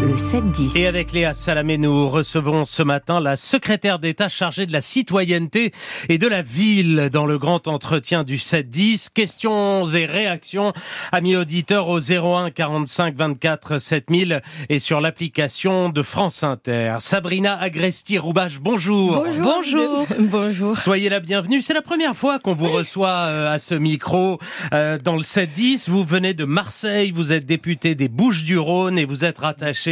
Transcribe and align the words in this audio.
le 0.00 0.14
7-10. 0.14 0.78
Et 0.78 0.86
avec 0.86 1.12
Léa 1.12 1.32
Salamé, 1.32 1.76
nous 1.76 2.08
recevons 2.08 2.64
ce 2.64 2.82
matin 2.82 3.20
la 3.20 3.36
secrétaire 3.36 3.98
d'État 3.98 4.28
chargée 4.28 4.66
de 4.66 4.72
la 4.72 4.80
citoyenneté 4.80 5.72
et 6.08 6.18
de 6.18 6.28
la 6.28 6.42
ville 6.42 7.08
dans 7.12 7.26
le 7.26 7.38
grand 7.38 7.66
entretien 7.66 8.22
du 8.22 8.36
7-10. 8.36 9.08
Questions 9.12 9.86
et 9.86 10.06
réactions, 10.06 10.72
amis 11.10 11.36
auditeurs, 11.36 11.88
au 11.88 11.98
01 11.98 12.50
45 12.50 13.16
24 13.16 13.78
7000 13.78 14.42
et 14.68 14.78
sur 14.78 15.00
l'application 15.00 15.88
de 15.88 16.02
France 16.02 16.42
Inter. 16.42 16.96
Sabrina 17.00 17.58
Agresti-Roubache, 17.60 18.60
bonjour. 18.60 19.24
Bonjour. 19.24 19.42
Bonjour. 19.42 20.06
bonjour. 20.18 20.78
Soyez 20.78 21.08
la 21.08 21.20
bienvenue. 21.20 21.60
C'est 21.60 21.74
la 21.74 21.82
première 21.82 22.14
fois 22.14 22.38
qu'on 22.38 22.54
vous 22.54 22.68
reçoit 22.68 23.08
euh, 23.08 23.52
à 23.52 23.58
ce 23.58 23.74
micro 23.74 24.38
euh, 24.72 24.98
dans 24.98 25.16
le 25.16 25.22
7-10. 25.22 25.90
Vous 25.90 26.04
venez 26.04 26.34
de 26.34 26.44
Marseille, 26.44 27.10
vous 27.10 27.32
êtes 27.32 27.46
député 27.46 27.94
des 27.94 28.08
Bouches-du-Rhône 28.08 28.98
et 28.98 29.04
vous 29.04 29.24
êtes 29.24 29.38
rattaché 29.38 29.87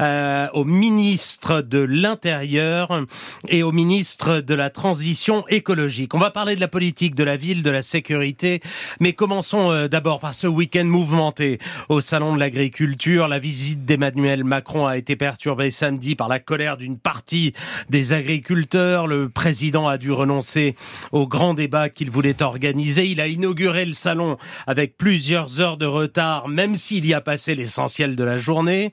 euh, 0.00 0.48
au 0.52 0.64
ministre 0.64 1.60
de 1.60 1.78
l'Intérieur 1.78 3.04
et 3.48 3.62
au 3.62 3.72
ministre 3.72 4.40
de 4.40 4.54
la 4.54 4.70
Transition 4.70 5.44
écologique. 5.48 6.14
On 6.14 6.18
va 6.18 6.30
parler 6.30 6.56
de 6.56 6.60
la 6.60 6.68
politique 6.68 7.14
de 7.14 7.24
la 7.24 7.36
ville, 7.36 7.62
de 7.62 7.70
la 7.70 7.82
sécurité, 7.82 8.60
mais 9.00 9.12
commençons 9.12 9.70
euh, 9.70 9.88
d'abord 9.88 10.20
par 10.20 10.34
ce 10.34 10.46
week-end 10.46 10.84
mouvementé 10.84 11.58
au 11.88 12.00
Salon 12.00 12.34
de 12.34 12.40
l'Agriculture. 12.40 13.28
La 13.28 13.38
visite 13.38 13.84
d'Emmanuel 13.84 14.44
Macron 14.44 14.86
a 14.86 14.96
été 14.96 15.16
perturbée 15.16 15.70
samedi 15.70 16.14
par 16.14 16.28
la 16.28 16.38
colère 16.38 16.76
d'une 16.76 16.98
partie 16.98 17.52
des 17.90 18.12
agriculteurs. 18.12 19.06
Le 19.06 19.28
président 19.28 19.88
a 19.88 19.98
dû 19.98 20.12
renoncer 20.12 20.76
au 21.10 21.26
grand 21.26 21.54
débat 21.54 21.88
qu'il 21.88 22.10
voulait 22.10 22.42
organiser. 22.42 23.06
Il 23.06 23.20
a 23.20 23.26
inauguré 23.26 23.84
le 23.84 23.94
salon 23.94 24.36
avec 24.66 24.96
plusieurs 24.96 25.60
heures 25.60 25.76
de 25.76 25.86
retard, 25.86 26.48
même 26.48 26.76
s'il 26.76 27.06
y 27.06 27.14
a 27.14 27.20
passé 27.20 27.54
l'essentiel 27.54 28.16
de 28.16 28.24
la 28.24 28.38
journée. 28.38 28.92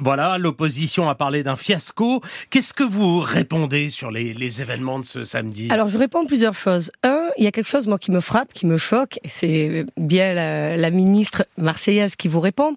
Voilà, 0.00 0.38
l'opposition 0.38 1.08
a 1.08 1.14
parlé 1.14 1.42
d'un 1.42 1.56
fiasco. 1.56 2.20
Qu'est-ce 2.50 2.72
que 2.72 2.84
vous 2.84 3.18
répondez 3.18 3.88
sur 3.88 4.10
les, 4.10 4.60
événements 4.60 4.98
de 4.98 5.04
ce 5.04 5.24
samedi? 5.24 5.68
Alors, 5.70 5.88
je 5.88 5.98
réponds 5.98 6.26
plusieurs 6.26 6.54
choses. 6.54 6.90
Un, 7.02 7.28
il 7.38 7.44
y 7.44 7.46
a 7.46 7.52
quelque 7.52 7.68
chose, 7.68 7.86
moi, 7.86 7.98
qui 7.98 8.10
me 8.10 8.20
frappe, 8.20 8.52
qui 8.52 8.66
me 8.66 8.76
choque, 8.76 9.18
c'est 9.24 9.86
bien 9.96 10.34
la, 10.34 10.76
la 10.76 10.90
ministre 10.90 11.46
marseillaise 11.56 12.16
qui 12.16 12.28
vous 12.28 12.40
répond, 12.40 12.74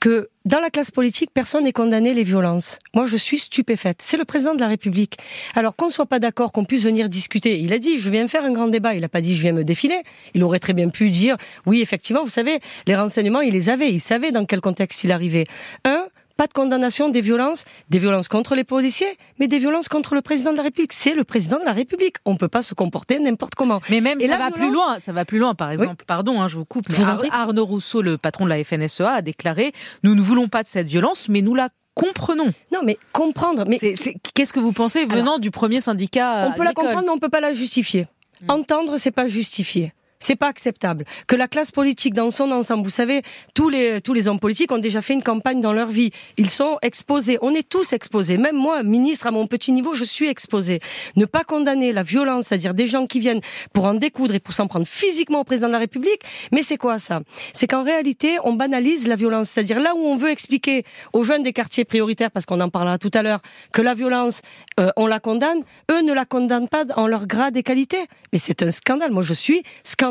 que 0.00 0.28
dans 0.48 0.60
la 0.60 0.70
classe 0.70 0.90
politique, 0.90 1.30
personne 1.34 1.64
n'est 1.64 1.72
condamné 1.72 2.14
les 2.14 2.22
violences. 2.22 2.78
Moi, 2.94 3.04
je 3.04 3.18
suis 3.18 3.38
stupéfaite. 3.38 4.00
C'est 4.00 4.16
le 4.16 4.24
président 4.24 4.54
de 4.54 4.60
la 4.60 4.68
République. 4.68 5.18
Alors 5.54 5.76
qu'on 5.76 5.88
ne 5.88 5.92
soit 5.92 6.06
pas 6.06 6.20
d'accord, 6.20 6.52
qu'on 6.52 6.64
puisse 6.64 6.84
venir 6.84 7.10
discuter. 7.10 7.58
Il 7.58 7.72
a 7.74 7.78
dit, 7.78 7.98
je 7.98 8.08
viens 8.08 8.26
faire 8.28 8.44
un 8.44 8.52
grand 8.52 8.68
débat. 8.68 8.94
Il 8.94 9.02
n'a 9.02 9.10
pas 9.10 9.20
dit, 9.20 9.36
je 9.36 9.42
viens 9.42 9.52
me 9.52 9.62
défiler. 9.62 10.00
Il 10.32 10.42
aurait 10.42 10.58
très 10.58 10.72
bien 10.72 10.88
pu 10.88 11.10
dire, 11.10 11.36
oui, 11.66 11.82
effectivement, 11.82 12.24
vous 12.24 12.30
savez, 12.30 12.60
les 12.86 12.96
renseignements, 12.96 13.42
il 13.42 13.52
les 13.52 13.68
avait. 13.68 13.92
Il 13.92 14.00
savait 14.00 14.32
dans 14.32 14.46
quel 14.46 14.62
contexte 14.62 15.04
il 15.04 15.12
arrivait. 15.12 15.46
Un, 15.84 16.06
pas 16.38 16.46
de 16.46 16.52
condamnation 16.52 17.08
des 17.08 17.20
violences, 17.20 17.64
des 17.90 17.98
violences 17.98 18.28
contre 18.28 18.54
les 18.54 18.62
policiers, 18.62 19.18
mais 19.40 19.48
des 19.48 19.58
violences 19.58 19.88
contre 19.88 20.14
le 20.14 20.22
président 20.22 20.52
de 20.52 20.56
la 20.56 20.62
République. 20.62 20.92
C'est 20.92 21.14
le 21.14 21.24
président 21.24 21.58
de 21.58 21.64
la 21.64 21.72
République. 21.72 22.16
On 22.24 22.32
ne 22.32 22.38
peut 22.38 22.48
pas 22.48 22.62
se 22.62 22.74
comporter 22.74 23.18
n'importe 23.18 23.56
comment. 23.56 23.82
Mais 23.90 24.00
même 24.00 24.20
ça 24.20 24.38
va 24.38 24.50
plus 24.52 24.72
loin. 24.72 25.00
Ça 25.00 25.12
va 25.12 25.24
plus 25.24 25.38
loin. 25.38 25.54
Par 25.56 25.72
exemple, 25.72 26.04
pardon, 26.06 26.40
hein, 26.40 26.48
je 26.48 26.56
vous 26.56 26.64
coupe. 26.64 26.86
Arnaud 27.30 27.64
Rousseau, 27.66 28.02
le 28.02 28.16
patron 28.18 28.44
de 28.44 28.50
la 28.50 28.62
FNSEA, 28.62 29.10
a 29.10 29.22
déclaré 29.22 29.72
nous 30.04 30.14
ne 30.14 30.20
voulons 30.20 30.48
pas 30.48 30.62
de 30.62 30.68
cette 30.68 30.86
violence, 30.86 31.28
mais 31.28 31.42
nous 31.42 31.56
la 31.56 31.70
comprenons. 31.94 32.52
Non, 32.72 32.80
mais 32.84 32.96
comprendre. 33.12 33.64
Mais 33.66 33.78
qu'est-ce 33.78 34.52
que 34.52 34.60
vous 34.60 34.72
pensez 34.72 35.04
venant 35.04 35.38
du 35.38 35.50
premier 35.50 35.80
syndicat 35.80 36.46
On 36.48 36.52
peut 36.52 36.62
la 36.62 36.72
comprendre, 36.72 37.02
mais 37.06 37.10
on 37.10 37.18
peut 37.18 37.28
pas 37.28 37.40
la 37.40 37.52
justifier. 37.52 38.06
Hmm. 38.42 38.52
Entendre, 38.52 38.96
c'est 38.96 39.10
pas 39.10 39.26
justifier. 39.26 39.92
C'est 40.20 40.36
pas 40.36 40.48
acceptable 40.48 41.04
que 41.26 41.36
la 41.36 41.46
classe 41.46 41.70
politique 41.70 42.12
dans 42.12 42.30
son 42.30 42.50
ensemble, 42.50 42.82
vous 42.82 42.90
savez, 42.90 43.22
tous 43.54 43.68
les 43.68 44.00
tous 44.00 44.14
les 44.14 44.26
hommes 44.26 44.40
politiques 44.40 44.72
ont 44.72 44.78
déjà 44.78 45.00
fait 45.00 45.14
une 45.14 45.22
campagne 45.22 45.60
dans 45.60 45.72
leur 45.72 45.88
vie. 45.88 46.10
Ils 46.36 46.50
sont 46.50 46.78
exposés. 46.82 47.38
On 47.40 47.54
est 47.54 47.68
tous 47.68 47.92
exposés. 47.92 48.36
Même 48.36 48.56
moi, 48.56 48.82
ministre 48.82 49.28
à 49.28 49.30
mon 49.30 49.46
petit 49.46 49.70
niveau, 49.70 49.94
je 49.94 50.04
suis 50.04 50.28
exposé. 50.28 50.80
Ne 51.14 51.24
pas 51.24 51.44
condamner 51.44 51.92
la 51.92 52.02
violence, 52.02 52.46
c'est-à-dire 52.46 52.74
des 52.74 52.88
gens 52.88 53.06
qui 53.06 53.20
viennent 53.20 53.40
pour 53.72 53.84
en 53.84 53.94
découdre 53.94 54.34
et 54.34 54.40
pour 54.40 54.54
s'en 54.54 54.66
prendre 54.66 54.86
physiquement 54.86 55.40
au 55.40 55.44
président 55.44 55.68
de 55.68 55.72
la 55.72 55.78
République. 55.78 56.22
Mais 56.50 56.64
c'est 56.64 56.78
quoi 56.78 56.98
ça? 56.98 57.20
C'est 57.52 57.68
qu'en 57.68 57.84
réalité, 57.84 58.38
on 58.42 58.54
banalise 58.54 59.06
la 59.06 59.14
violence. 59.16 59.50
C'est-à-dire 59.50 59.78
là 59.78 59.94
où 59.94 60.00
on 60.00 60.16
veut 60.16 60.30
expliquer 60.30 60.84
aux 61.12 61.22
jeunes 61.22 61.44
des 61.44 61.52
quartiers 61.52 61.84
prioritaires, 61.84 62.32
parce 62.32 62.44
qu'on 62.44 62.60
en 62.60 62.70
parlera 62.70 62.98
tout 62.98 63.10
à 63.14 63.22
l'heure, 63.22 63.40
que 63.72 63.82
la 63.82 63.94
violence, 63.94 64.42
euh, 64.80 64.90
on 64.96 65.06
la 65.06 65.20
condamne, 65.20 65.62
eux 65.92 66.02
ne 66.02 66.12
la 66.12 66.24
condamnent 66.24 66.68
pas 66.68 66.84
en 66.96 67.06
leur 67.06 67.26
grade 67.26 67.56
et 67.56 67.62
qualité. 67.62 67.98
Mais 68.32 68.38
c'est 68.38 68.62
un 68.62 68.72
scandale. 68.72 69.12
Moi, 69.12 69.22
je 69.22 69.34
suis 69.34 69.62
scandale 69.84 70.07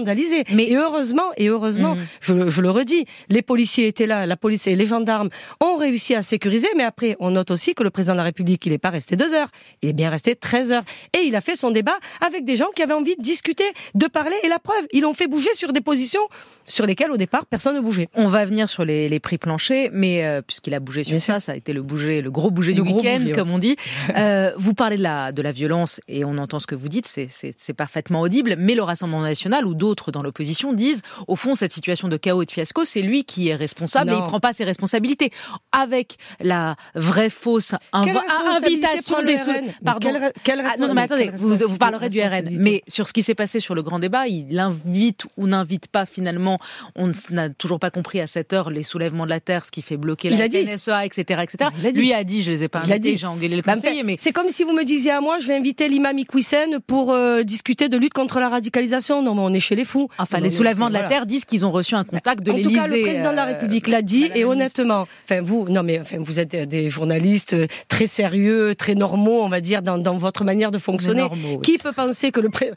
mais 0.53 0.66
et 0.66 0.75
heureusement, 0.75 1.31
et 1.38 1.47
heureusement, 1.47 1.96
mm. 1.96 2.08
je, 2.22 2.50
je, 2.50 2.62
le 2.62 2.69
redis, 2.69 3.06
les 3.30 3.41
policiers 3.41 3.88
étaient 3.88 4.06
là, 4.06 4.25
la 4.25 4.38
police 4.38 4.68
et 4.68 4.75
les 4.75 4.85
gendarmes 4.85 5.30
ont 5.59 5.75
réussi 5.75 6.16
à 6.16 6.22
sécuriser. 6.22 6.68
Mais 6.75 6.84
après, 6.84 7.16
on 7.19 7.31
note 7.31 7.52
aussi 7.52 7.74
que 7.74 7.84
le 7.84 7.90
président 7.90 8.13
de 8.13 8.18
la 8.18 8.24
République, 8.24 8.66
il 8.66 8.72
n'est 8.72 8.78
pas 8.78 8.90
resté 8.90 9.16
deux 9.16 9.34
heures, 9.34 9.50
il 9.81 9.90
est 9.90 9.94
bien 9.94 10.09
resté 10.09 10.35
13 10.35 10.72
heures, 10.72 10.84
et 11.13 11.25
il 11.25 11.35
a 11.35 11.41
fait 11.41 11.56
son 11.56 11.72
débat 11.72 11.97
avec 12.25 12.46
des 12.46 12.56
gens 12.56 12.69
qui 12.75 12.84
avaient 12.84 12.94
envie 12.94 13.16
de 13.16 13.22
discuter, 13.22 13.66
de 13.96 14.08
parler. 14.08 14.35
Et 14.44 14.50
la 14.50 14.59
preuve, 14.59 14.85
ils 14.91 15.02
l'ont 15.02 15.13
fait 15.13 15.28
bouger 15.28 15.53
sur 15.53 15.74
des 15.74 15.81
positions 15.81 16.22
sur 16.66 16.85
lesquelles 16.85 17.12
au 17.12 17.18
départ 17.18 17.46
personne 17.46 17.75
ne 17.75 17.81
bougeait. 17.81 18.09
On 18.14 18.28
va 18.28 18.46
venir 18.46 18.69
sur 18.69 18.85
les, 18.85 19.09
les 19.09 19.19
prix 19.19 19.38
planchers, 19.38 19.90
mais 19.94 20.25
euh, 20.25 20.41
puisqu'il 20.41 20.74
a 20.74 20.79
bougé 20.79 21.03
sur 21.03 21.19
ça, 21.22 21.40
ça 21.40 21.53
a 21.53 21.56
été 21.56 21.74
le 21.74 21.81
bouger, 21.81 22.22
le 22.22 22.31
gros 22.31 22.52
bouger 22.52 22.74
du 22.74 22.81
week-end, 22.81 23.24
comme 23.34 23.52
on 23.52 23.59
dit. 23.59 23.75
Euh, 24.16 24.52
vous 24.58 24.74
parlez 24.74 24.97
de 24.97 25.03
la 25.03 25.31
de 25.31 25.41
la 25.41 25.52
violence 25.52 26.02
et 26.08 26.25
on 26.25 26.38
entend 26.38 26.59
ce 26.59 26.68
que 26.68 26.75
vous 26.75 26.90
dites, 26.90 27.08
c'est 27.08 27.74
parfaitement 27.74 28.22
audible. 28.22 28.56
Mais 28.58 28.75
le 28.75 28.84
Rassemblement 28.84 29.22
national 29.22 29.66
ou 29.66 29.74
d'autres 29.74 29.86
dans 30.11 30.23
l'opposition 30.23 30.73
disent, 30.73 31.01
au 31.27 31.35
fond, 31.35 31.55
cette 31.55 31.73
situation 31.73 32.07
de 32.07 32.17
chaos 32.17 32.41
et 32.41 32.45
de 32.45 32.51
fiasco, 32.51 32.85
c'est 32.85 33.01
lui 33.01 33.23
qui 33.23 33.49
est 33.49 33.55
responsable 33.55 34.11
et 34.11 34.15
il 34.15 34.23
prend 34.23 34.39
pas 34.39 34.53
ses 34.53 34.63
responsabilités. 34.63 35.31
Avec 35.71 36.17
la 36.39 36.75
vraie 36.95 37.29
fausse 37.29 37.73
invitation 37.91 39.23
des 39.23 39.37
Pardon. 39.83 40.09
Ah, 40.47 40.75
non, 40.79 40.93
mais 40.93 41.01
attendez, 41.01 41.31
vous, 41.35 41.55
vous 41.55 41.77
parlerez 41.77 42.09
du 42.09 42.21
RN. 42.21 42.49
Mais 42.51 42.83
sur 42.87 43.07
ce 43.07 43.13
qui 43.13 43.23
s'est 43.23 43.35
passé 43.35 43.59
sur 43.59 43.75
le 43.75 43.83
grand 43.83 43.99
débat, 43.99 44.27
il 44.27 44.57
invite 44.57 45.25
ou 45.37 45.47
n'invite 45.47 45.87
pas 45.87 46.05
finalement. 46.05 46.59
On 46.95 47.11
n'a 47.29 47.49
toujours 47.49 47.79
pas 47.79 47.91
compris 47.91 48.19
à 48.19 48.27
cette 48.27 48.53
heure 48.53 48.69
les 48.69 48.83
soulèvements 48.83 49.25
de 49.25 49.29
la 49.29 49.39
terre, 49.39 49.65
ce 49.65 49.71
qui 49.71 49.81
fait 49.81 49.97
bloquer 49.97 50.29
la 50.29 50.49
TNSA, 50.49 51.05
etc., 51.05 51.43
etc. 51.43 51.69
Lui 51.95 52.13
a 52.13 52.23
dit, 52.23 52.43
je 52.43 52.51
les 52.51 52.63
ai 52.63 52.67
pas 52.67 52.79
invités, 52.79 53.17
j'ai 53.17 53.27
engueulé 53.27 53.55
le 53.55 53.61
bah, 53.61 53.75
conseiller. 53.75 54.03
Mais 54.03 54.15
c'est 54.17 54.31
comme 54.31 54.49
si 54.49 54.63
vous 54.63 54.73
me 54.73 54.83
disiez 54.83 55.11
à 55.11 55.21
moi, 55.21 55.39
je 55.39 55.47
vais 55.47 55.55
inviter 55.55 55.89
l'imam 55.89 56.17
Iqwisen 56.17 56.79
pour 56.85 57.11
euh, 57.11 57.43
discuter 57.43 57.89
de 57.89 57.97
lutte 57.97 58.13
contre 58.13 58.39
la 58.39 58.49
radicalisation. 58.49 59.21
Non, 59.21 59.35
mais 59.35 59.41
on 59.41 59.53
est 59.53 59.59
chez 59.59 59.75
les 59.77 59.85
fous. 59.85 60.09
Enfin, 60.17 60.39
les 60.39 60.51
soulèvements 60.51 60.89
de 60.89 60.93
la 60.93 61.03
terre 61.03 61.25
disent 61.25 61.45
qu'ils 61.45 61.65
ont 61.65 61.71
reçu 61.71 61.95
un 61.95 62.03
contact 62.03 62.43
de 62.43 62.51
l'Élysée. 62.51 62.79
En 62.79 62.83
tout 62.83 62.89
cas, 62.89 62.95
le 62.95 63.01
président 63.01 63.31
de 63.31 63.35
la 63.35 63.47
euh, 63.47 63.53
République 63.53 63.88
l'a 63.88 64.01
dit, 64.01 64.29
et 64.35 64.43
honnêtement, 64.43 65.07
enfin 65.23 65.41
vous, 65.41 65.67
non 65.69 65.83
mais 65.83 65.99
enfin 65.99 66.17
vous 66.19 66.39
êtes 66.39 66.55
des 66.55 66.89
journalistes 66.89 67.55
très 67.87 68.07
sérieux, 68.07 68.75
très 68.75 68.95
normaux, 68.95 69.41
on 69.41 69.49
va 69.49 69.61
dire, 69.61 69.81
dans, 69.81 69.97
dans 69.97 70.17
votre 70.17 70.43
manière 70.43 70.71
de 70.71 70.77
fonctionner. 70.77 71.27
Qui 71.63 71.77
peut 71.77 71.93
penser 71.93 72.31
que 72.31 72.41
le 72.41 72.49
pré... 72.49 72.71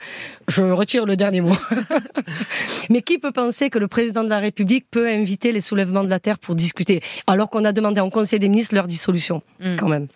je 0.49 0.63
retire 0.63 1.07
le 1.07 1.17
dernier 1.17 1.41
mot, 1.41 1.57
mais 2.91 3.03
qui 3.03 3.19
peut 3.19 3.33
penser 3.33 3.71
que 3.71 3.79
le 3.79 3.89
président 3.89 4.23
de 4.23 4.29
la 4.29 4.39
République 4.39 4.87
peut 4.91 5.09
inviter 5.09 5.53
les 5.53 5.61
soulèvements 5.61 6.05
de 6.05 6.11
la 6.11 6.21
terre 6.21 6.39
pour 6.39 6.55
discuter, 6.55 7.03
alors 7.27 7.51
qu'on 7.51 7.65
a 7.65 7.73
demandé 7.73 8.01
en 8.01 8.11
Conseil 8.11 8.39
des 8.39 8.49
ministres 8.49 8.75
leur 8.75 8.87
dissolution, 8.87 9.43
hmm. 9.61 9.77
quand 9.77 9.89
même? 9.89 10.07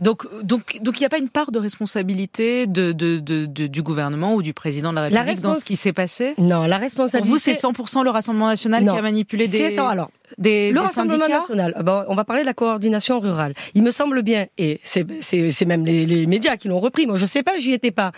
Donc, 0.00 0.26
donc, 0.42 0.78
donc, 0.80 0.98
il 0.98 1.02
n'y 1.02 1.06
a 1.06 1.08
pas 1.08 1.18
une 1.18 1.28
part 1.28 1.50
de 1.50 1.58
responsabilité 1.58 2.66
de, 2.66 2.92
de, 2.92 3.18
de, 3.18 3.46
du 3.46 3.82
gouvernement 3.82 4.34
ou 4.34 4.42
du 4.42 4.54
président 4.54 4.90
de 4.90 4.96
la 4.96 5.02
République 5.02 5.40
dans 5.40 5.56
ce 5.56 5.64
qui 5.64 5.76
s'est 5.76 5.92
passé? 5.92 6.34
Non, 6.38 6.66
la 6.66 6.78
responsabilité. 6.78 7.28
Pour 7.28 7.38
vous, 7.38 7.38
c'est 7.38 7.52
100% 7.52 8.04
le 8.04 8.10
Rassemblement 8.10 8.46
national 8.46 8.84
qui 8.84 8.90
a 8.90 9.02
manipulé 9.02 9.48
des. 9.48 9.70
C'est 9.70 9.78
Alors, 9.78 10.10
des, 10.36 10.72
le 10.72 10.80
Rassemblement 10.80 11.28
national. 11.28 11.74
Bon, 11.84 12.04
on 12.08 12.14
va 12.14 12.24
parler 12.24 12.42
de 12.42 12.46
la 12.46 12.54
coordination 12.54 13.18
rurale. 13.18 13.54
Il 13.74 13.82
me 13.82 13.90
semble 13.90 14.22
bien, 14.22 14.46
et 14.56 14.80
c'est 14.84 15.64
même 15.66 15.84
les, 15.84 16.06
les 16.06 16.26
médias 16.26 16.56
qui 16.56 16.68
l'ont 16.68 16.80
repris. 16.80 17.06
Moi, 17.06 17.16
je 17.16 17.26
sais 17.26 17.42
pas, 17.42 17.58
j'y 17.58 17.72
étais 17.72 17.90
pas 17.90 18.12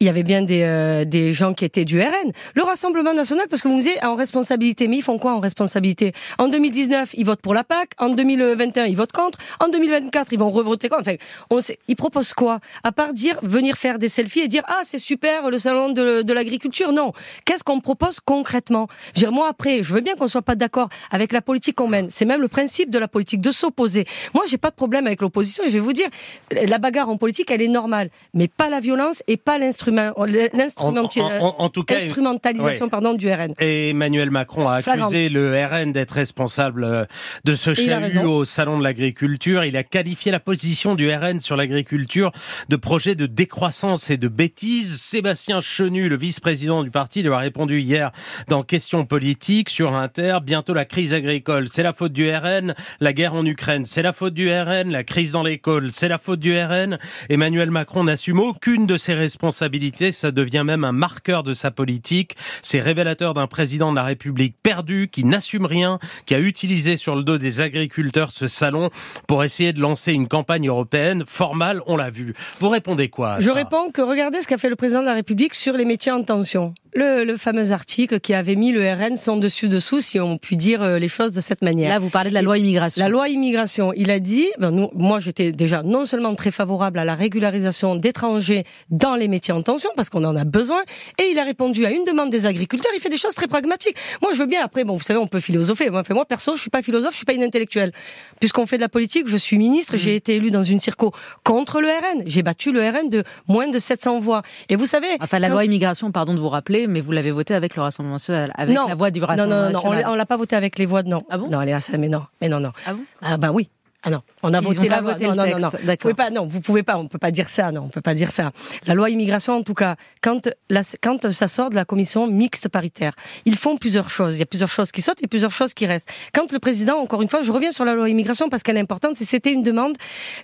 il 0.00 0.06
y 0.06 0.10
avait 0.10 0.22
bien 0.22 0.42
des, 0.42 0.62
euh, 0.62 1.04
des 1.04 1.32
gens 1.32 1.54
qui 1.54 1.64
étaient 1.64 1.84
du 1.84 2.00
RN. 2.00 2.30
Le 2.54 2.62
Rassemblement 2.62 3.14
national, 3.14 3.46
parce 3.50 3.62
que 3.62 3.68
vous 3.68 3.74
me 3.74 3.80
disiez 3.80 4.04
en 4.04 4.14
responsabilité, 4.14 4.86
mais 4.86 4.98
ils 4.98 5.02
font 5.02 5.18
quoi 5.18 5.32
en 5.32 5.40
responsabilité? 5.40 6.12
En 6.38 6.46
2019, 6.46 7.14
ils 7.14 7.26
votent 7.26 7.42
pour 7.42 7.52
la 7.52 7.64
PAC. 7.64 7.90
En 7.98 8.10
2021, 8.10 8.86
ils 8.86 8.96
votent 8.96 9.10
contre. 9.10 9.38
En 9.58 9.68
2024, 9.68 10.32
ils 10.32 10.38
vont 10.38 10.50
revoter 10.50 10.88
quoi? 10.88 11.00
Enfin, 11.00 11.16
on 11.50 11.60
sait, 11.60 11.80
ils 11.88 11.96
proposent 11.96 12.32
quoi? 12.32 12.60
À 12.84 12.92
part 12.92 13.12
dire 13.12 13.40
venir 13.42 13.76
faire 13.76 13.98
des 13.98 14.08
selfies 14.08 14.40
et 14.40 14.48
dire 14.48 14.62
ah 14.68 14.82
c'est 14.84 14.98
super 14.98 15.50
le 15.50 15.58
salon 15.58 15.90
de, 15.90 16.22
de 16.22 16.32
l'agriculture. 16.32 16.92
Non. 16.92 17.12
Qu'est-ce 17.44 17.64
qu'on 17.64 17.80
propose 17.80 18.20
concrètement? 18.20 18.86
Je 19.14 19.20
dire, 19.20 19.32
Moi 19.32 19.48
après, 19.48 19.82
je 19.82 19.92
veux 19.92 20.00
bien 20.00 20.14
qu'on 20.14 20.28
soit 20.28 20.42
pas 20.42 20.54
d'accord 20.54 20.90
avec 21.10 21.32
la 21.32 21.42
politique 21.42 21.74
qu'on 21.74 21.88
mène. 21.88 22.08
C'est 22.12 22.24
même 22.24 22.40
le 22.40 22.48
principe 22.48 22.90
de 22.90 23.00
la 23.00 23.08
politique 23.08 23.40
de 23.40 23.50
s'opposer. 23.50 24.06
Moi, 24.32 24.44
j'ai 24.46 24.58
pas 24.58 24.70
de 24.70 24.76
problème 24.76 25.08
avec 25.08 25.22
l'opposition 25.22 25.64
et 25.64 25.70
je 25.70 25.74
vais 25.74 25.80
vous 25.80 25.92
dire, 25.92 26.08
la 26.52 26.78
bagarre 26.78 27.08
en 27.08 27.16
politique, 27.16 27.50
elle 27.50 27.62
est 27.62 27.68
normale, 27.68 28.10
mais 28.32 28.46
pas 28.46 28.70
la 28.70 28.78
violence 28.78 29.24
et 29.26 29.36
pas 29.36 29.58
l'instruction 29.58 29.87
l'instrumentalisation 29.88 32.88
pardon 32.88 33.14
du 33.14 33.30
RN. 33.30 33.54
Et 33.60 33.90
Emmanuel 33.90 34.30
Macron 34.30 34.68
a 34.68 34.76
accusé 34.76 35.28
le 35.28 35.64
RN 35.64 35.92
d'être 35.92 36.12
responsable 36.12 36.84
euh, 36.84 37.04
de 37.44 37.54
ce 37.54 37.74
chahut 37.74 38.18
au 38.24 38.44
salon 38.44 38.78
de 38.78 38.84
l'agriculture. 38.84 39.64
Il 39.64 39.76
a 39.76 39.82
qualifié 39.82 40.32
la 40.32 40.40
position 40.40 40.94
du 40.94 41.12
RN 41.12 41.40
sur 41.40 41.56
l'agriculture 41.56 42.32
de 42.68 42.76
projet 42.76 43.14
de 43.14 43.26
décroissance 43.26 44.10
et 44.10 44.16
de 44.16 44.28
bêtise. 44.28 45.00
Sébastien 45.00 45.60
Chenu, 45.60 46.08
le 46.08 46.16
vice-président 46.16 46.82
du 46.82 46.90
parti, 46.90 47.22
lui 47.22 47.32
a 47.32 47.38
répondu 47.38 47.80
hier 47.80 48.12
dans 48.48 48.62
Questions 48.62 49.04
politiques 49.04 49.70
sur 49.70 49.94
Inter. 49.94 50.38
Bientôt 50.42 50.74
la 50.74 50.84
crise 50.84 51.14
agricole, 51.14 51.68
c'est 51.70 51.82
la 51.82 51.92
faute 51.92 52.12
du 52.12 52.30
RN. 52.30 52.74
La 53.00 53.12
guerre 53.12 53.34
en 53.34 53.46
Ukraine, 53.46 53.84
c'est 53.84 54.02
la 54.02 54.12
faute 54.12 54.34
du 54.34 54.50
RN. 54.50 54.90
La 54.90 55.04
crise 55.04 55.32
dans 55.32 55.42
l'école, 55.42 55.90
c'est 55.90 56.08
la 56.08 56.18
faute 56.18 56.40
du 56.40 56.58
RN. 56.58 56.98
Emmanuel 57.28 57.70
Macron 57.70 58.04
n'assume 58.04 58.40
aucune 58.40 58.86
de 58.86 58.96
ses 58.96 59.14
responsabilités. 59.14 59.77
Ça 60.12 60.30
devient 60.30 60.64
même 60.64 60.84
un 60.84 60.92
marqueur 60.92 61.42
de 61.42 61.52
sa 61.52 61.70
politique. 61.70 62.36
C'est 62.62 62.80
révélateur 62.80 63.34
d'un 63.34 63.46
président 63.46 63.90
de 63.90 63.96
la 63.96 64.02
République 64.02 64.56
perdu, 64.62 65.08
qui 65.10 65.24
n'assume 65.24 65.66
rien, 65.66 65.98
qui 66.26 66.34
a 66.34 66.40
utilisé 66.40 66.96
sur 66.96 67.14
le 67.14 67.22
dos 67.22 67.38
des 67.38 67.60
agriculteurs 67.60 68.30
ce 68.30 68.48
salon 68.48 68.90
pour 69.26 69.44
essayer 69.44 69.72
de 69.72 69.80
lancer 69.80 70.12
une 70.12 70.28
campagne 70.28 70.68
européenne 70.68 71.24
formale, 71.26 71.80
on 71.86 71.96
l'a 71.96 72.10
vu. 72.10 72.34
Vous 72.60 72.68
répondez 72.68 73.08
quoi 73.08 73.40
Je 73.40 73.50
réponds 73.50 73.90
que 73.90 74.02
regardez 74.02 74.42
ce 74.42 74.48
qu'a 74.48 74.58
fait 74.58 74.68
le 74.68 74.76
président 74.76 75.00
de 75.00 75.06
la 75.06 75.14
République 75.14 75.54
sur 75.54 75.74
les 75.74 75.84
métiers 75.84 76.12
en 76.12 76.22
tension 76.22 76.74
le, 76.94 77.36
fameux 77.36 77.72
article 77.72 78.20
qui 78.20 78.34
avait 78.34 78.56
mis 78.56 78.72
le 78.72 78.90
RN 78.92 79.16
sans 79.16 79.36
dessus 79.36 79.68
dessous, 79.68 80.00
si 80.00 80.18
on 80.18 80.38
peut 80.38 80.56
dire 80.56 80.82
euh, 80.82 80.98
les 80.98 81.08
choses 81.08 81.32
de 81.32 81.40
cette 81.40 81.62
manière. 81.62 81.88
Là, 81.90 81.98
vous 81.98 82.10
parlez 82.10 82.30
de 82.30 82.34
la 82.34 82.42
loi 82.42 82.58
immigration. 82.58 83.02
La 83.02 83.08
loi 83.08 83.28
immigration. 83.28 83.92
Il 83.96 84.10
a 84.10 84.18
dit, 84.18 84.48
ben, 84.58 84.70
nous, 84.70 84.90
moi, 84.94 85.20
j'étais 85.20 85.52
déjà 85.52 85.82
non 85.82 86.06
seulement 86.06 86.34
très 86.34 86.50
favorable 86.50 86.98
à 86.98 87.04
la 87.04 87.14
régularisation 87.14 87.96
d'étrangers 87.96 88.64
dans 88.90 89.14
les 89.14 89.28
métiers 89.28 89.54
en 89.54 89.62
tension, 89.62 89.90
parce 89.96 90.08
qu'on 90.08 90.24
en 90.24 90.36
a 90.36 90.44
besoin, 90.44 90.82
et 91.18 91.30
il 91.30 91.38
a 91.38 91.44
répondu 91.44 91.86
à 91.86 91.90
une 91.90 92.04
demande 92.04 92.30
des 92.30 92.46
agriculteurs. 92.46 92.92
Il 92.94 93.00
fait 93.00 93.10
des 93.10 93.18
choses 93.18 93.34
très 93.34 93.46
pragmatiques. 93.46 93.96
Moi, 94.22 94.32
je 94.32 94.38
veux 94.38 94.46
bien. 94.46 94.64
Après, 94.64 94.84
bon, 94.84 94.94
vous 94.94 95.02
savez, 95.02 95.18
on 95.18 95.26
peut 95.26 95.40
philosopher. 95.40 95.90
Moi, 95.90 96.02
moi 96.10 96.24
perso, 96.24 96.56
je 96.56 96.60
suis 96.60 96.70
pas 96.70 96.82
philosophe, 96.82 97.12
je 97.12 97.16
suis 97.16 97.26
pas 97.26 97.34
une 97.34 97.44
intellectuelle. 97.44 97.92
Puisqu'on 98.40 98.66
fait 98.66 98.76
de 98.76 98.82
la 98.82 98.88
politique, 98.88 99.28
je 99.28 99.36
suis 99.36 99.58
ministre, 99.58 99.96
j'ai 99.96 100.12
mmh. 100.12 100.16
été 100.16 100.36
élu 100.36 100.50
dans 100.50 100.64
une 100.64 100.80
circo 100.80 101.12
contre 101.44 101.80
le 101.80 101.88
RN. 101.88 102.22
J'ai 102.26 102.42
battu 102.42 102.72
le 102.72 102.80
RN 102.80 103.08
de 103.08 103.24
moins 103.46 103.68
de 103.68 103.78
700 103.78 104.20
voix. 104.20 104.42
Et 104.68 104.76
vous 104.76 104.86
savez. 104.86 105.08
Enfin, 105.20 105.38
la 105.38 105.48
loi 105.48 105.64
immigration, 105.64 106.10
pardon 106.12 106.34
de 106.34 106.40
vous 106.40 106.48
rappeler, 106.48 106.77
mais 106.86 107.00
vous 107.00 107.12
l'avez 107.12 107.30
voté 107.30 107.54
avec 107.54 107.76
le 107.76 107.82
Rassemblement 107.82 108.16
national, 108.16 108.52
avec 108.54 108.76
la 108.76 108.94
voix 108.94 109.10
du 109.10 109.22
Rassemblement 109.22 109.70
non, 109.70 109.70
non, 109.70 109.92
non, 109.94 110.10
on, 110.12 110.14
l'a 110.14 110.26
pas 110.26 110.36
voté 110.36 110.56
avec 110.56 110.78
les 110.78 110.86
voix 110.86 111.02
de 111.02 111.08
non. 111.08 111.22
Ah 111.28 111.38
bon? 111.38 111.48
Non, 111.48 111.60
les 111.60 111.76
mais 111.98 112.08
non, 112.08 112.24
mais 112.40 112.48
non, 112.48 112.60
non. 112.60 112.72
Ah 112.86 112.94
bon? 112.94 113.00
Ah 113.20 113.36
bah 113.36 113.50
oui. 113.52 113.68
Ah 114.04 114.10
non, 114.10 114.20
on 114.44 114.54
a 114.54 114.60
voté 114.60 114.88
la 114.88 115.00
voté 115.00 115.26
non, 115.26 115.34
non, 115.34 115.46
non, 115.48 115.58
non, 115.58 115.70
Vous 115.72 115.96
pouvez 115.96 116.14
pas, 116.14 116.30
non, 116.30 116.46
vous 116.46 116.60
pouvez 116.60 116.82
pas, 116.84 116.96
on 116.98 117.08
peut 117.08 117.18
pas 117.18 117.32
dire 117.32 117.48
ça, 117.48 117.72
non, 117.72 117.82
on 117.82 117.88
peut 117.88 118.00
pas 118.00 118.14
dire 118.14 118.30
ça. 118.30 118.52
La 118.86 118.94
loi 118.94 119.10
immigration, 119.10 119.54
en 119.54 119.62
tout 119.64 119.74
cas, 119.74 119.96
quand, 120.22 120.48
la, 120.70 120.82
quand 121.02 121.32
ça 121.32 121.48
sort 121.48 121.70
de 121.70 121.74
la 121.74 121.84
commission 121.84 122.28
mixte 122.28 122.68
paritaire, 122.68 123.14
ils 123.44 123.56
font 123.56 123.76
plusieurs 123.76 124.08
choses. 124.08 124.36
Il 124.36 124.38
y 124.38 124.42
a 124.42 124.46
plusieurs 124.46 124.68
choses 124.68 124.92
qui 124.92 125.02
sautent 125.02 125.20
et 125.20 125.26
plusieurs 125.26 125.50
choses 125.50 125.74
qui 125.74 125.84
restent. 125.84 126.08
Quand 126.32 126.52
le 126.52 126.60
président, 126.60 126.98
encore 126.98 127.22
une 127.22 127.28
fois, 127.28 127.42
je 127.42 127.50
reviens 127.50 127.72
sur 127.72 127.84
la 127.84 127.94
loi 127.94 128.08
immigration 128.08 128.48
parce 128.48 128.62
qu'elle 128.62 128.76
est 128.76 128.80
importante, 128.80 129.16
c'était 129.16 129.52
une 129.52 129.64
demande 129.64 129.96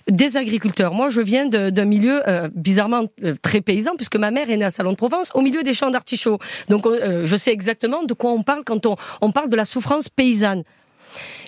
des 0.09 0.35
agriculteurs. 0.35 0.93
Moi, 0.93 1.07
je 1.07 1.21
viens 1.21 1.45
d'un 1.45 1.85
milieu 1.85 2.27
euh, 2.27 2.49
bizarrement 2.53 3.05
euh, 3.23 3.35
très 3.41 3.61
paysan 3.61 3.91
puisque 3.95 4.17
ma 4.17 4.31
mère 4.31 4.49
est 4.49 4.57
née 4.57 4.65
à 4.65 4.71
Salon 4.71 4.91
de 4.91 4.97
Provence, 4.97 5.31
au 5.33 5.39
milieu 5.39 5.63
des 5.63 5.73
champs 5.73 5.91
d'artichauts. 5.91 6.39
Donc, 6.67 6.85
euh, 6.85 7.25
je 7.25 7.35
sais 7.37 7.53
exactement 7.53 8.03
de 8.03 8.13
quoi 8.13 8.31
on 8.31 8.43
parle 8.43 8.65
quand 8.65 8.85
on, 8.85 8.97
on 9.21 9.31
parle 9.31 9.49
de 9.49 9.55
la 9.55 9.63
souffrance 9.63 10.09
paysanne. 10.09 10.63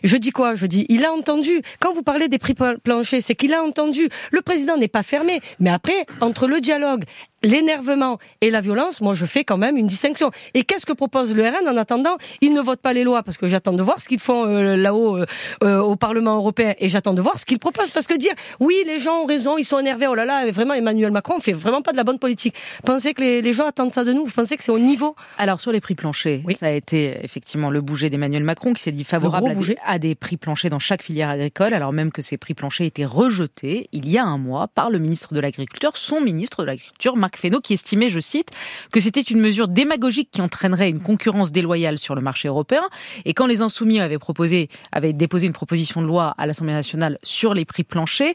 Je 0.04 0.18
dis 0.18 0.32
quoi? 0.32 0.56
Je 0.56 0.66
dis, 0.66 0.86
il 0.90 1.06
a 1.06 1.12
entendu. 1.12 1.62
Quand 1.80 1.94
vous 1.94 2.04
parlez 2.04 2.28
des 2.28 2.38
prix 2.38 2.54
planchers, 2.54 3.22
c'est 3.22 3.36
qu'il 3.36 3.54
a 3.54 3.64
entendu. 3.64 4.10
Le 4.32 4.42
président 4.42 4.78
n'est 4.78 4.88
pas 4.88 5.04
fermé, 5.04 5.40
mais 5.60 5.70
après, 5.70 6.06
entre 6.22 6.48
le 6.48 6.62
dialogue 6.62 7.04
l'énervement 7.44 8.18
et 8.42 8.50
la 8.50 8.62
violence, 8.62 9.02
moi 9.02 9.14
je 9.14 9.26
fais 9.26 9.44
quand 9.44 9.58
même 9.58 9.78
une 9.78 9.86
distinction. 9.86 10.32
Et 10.54 10.64
qu'est-ce 10.64 10.86
que 10.86 10.94
propose 10.94 11.34
le 11.34 11.44
RN 11.44 11.68
en 11.68 11.78
attendant? 11.78 12.18
Ils 12.42 12.54
ne 12.54 12.62
votent 12.62 12.82
pas 12.82 12.94
les 12.94 13.04
lois 13.04 13.24
parce 13.24 13.38
que 13.38 13.48
j'attends 13.48 13.74
de 13.74 13.84
voir 13.84 14.02
ce 14.02 14.08
qu'ils 14.08 14.20
font 14.20 14.46
euh, 14.46 14.76
là-haut 14.76 15.18
euh, 15.18 15.26
euh, 15.64 15.80
au 15.80 15.96
Parlement 15.96 16.36
européen 16.36 16.74
et 16.80 16.90
j'attends 16.90 17.14
de 17.14 17.22
voir 17.22 17.38
ce 17.40 17.46
qu'ils 17.46 17.60
proposent 17.60 17.92
parce 17.92 18.08
que 18.08 18.18
dire 18.18 18.34
oui 18.60 18.76
les 18.86 19.00
gens 19.00 19.24
ont 19.24 19.26
raison, 19.26 19.58
ils 19.58 19.66
sont 19.66 19.80
énervés, 19.80 20.08
oh 20.08 20.16
là 20.16 20.26
là, 20.26 20.50
vraiment 20.52 20.74
Emmanuel 20.74 21.12
Macron 21.12 21.40
fait 21.40 21.54
vraiment 21.54 21.82
pas 21.82 21.92
de 21.92 21.98
la 21.98 22.04
bonne 22.04 22.20
politique. 22.20 22.56
Pensez 22.84 23.14
que 23.14 23.22
les, 23.22 23.54
gens 23.54 23.68
attendent 23.68 23.94
ça 23.94 24.04
de 24.04 24.14
nous 24.14 24.26
Vous 24.26 24.32
pensez 24.32 24.58
que 24.58 24.64
c'est 24.64 24.72
au 24.72 24.80
niveau? 24.80 25.16
Alors 25.38 25.62
sur 25.62 25.72
les 25.72 25.82
prix 25.82 25.96
planchers, 25.96 26.42
oui. 26.46 26.56
ça 26.56 26.68
a 26.68 26.72
été 26.72 27.18
effectivement 27.24 27.70
le 27.70 27.82
bouger 27.82 28.10
d'Emmanuel 28.10 28.44
Macron 28.44 28.74
qui 28.74 28.82
s'est 28.82 28.92
dit 28.92 29.04
favorable 29.04 29.52
à 29.52 29.54
des, 29.54 29.76
à 29.86 30.00
des, 30.00 30.16
prix 30.16 30.38
planchers 30.38 30.70
dans 30.70 30.80
chaque 30.80 31.02
filière 31.02 31.30
agricole, 31.30 31.74
alors 31.74 31.94
même 31.94 32.12
que 32.12 32.22
ces 32.22 32.38
prix 32.38 32.54
planchers 32.54 32.88
étaient 32.88 33.06
rejetés 33.06 33.90
il 33.92 34.10
y 34.10 34.18
a 34.18 34.26
un 34.26 34.38
mois 34.38 34.68
par 34.68 34.90
le 34.90 35.00
ministre 35.00 35.34
de 35.34 35.40
l'Agriculture, 35.40 35.98
son 35.98 36.22
ministre 36.22 36.62
de 36.62 36.68
l'Agriculture, 36.68 37.16
Marc 37.28 37.62
qui 37.62 37.74
estimait 37.74 38.10
je 38.10 38.20
cite, 38.20 38.52
que 38.92 39.00
c'était 39.00 39.22
une 39.22 39.40
mesure 39.40 39.68
démagogique 39.68 40.30
qui 40.32 40.42
entraînerait 40.42 40.90
une 40.90 41.00
concurrence 41.00 41.52
déloyale 41.52 41.98
sur 41.98 42.16
le 42.16 42.22
marché 42.22 42.48
européen. 42.48 42.84
Et 43.26 43.34
quand 43.34 43.46
les 43.46 43.62
Insoumis 43.62 44.00
avaient 44.00 44.18
proposé, 44.18 44.70
avaient 44.92 45.14
déposé 45.14 45.48
une 45.48 45.54
proposition 45.54 46.02
de 46.02 46.08
loi 46.08 46.34
à 46.38 46.46
l'Assemblée 46.46 46.74
nationale 46.74 47.18
sur 47.24 47.54
les 47.54 47.66
prix 47.66 47.84
planchers, 47.84 48.34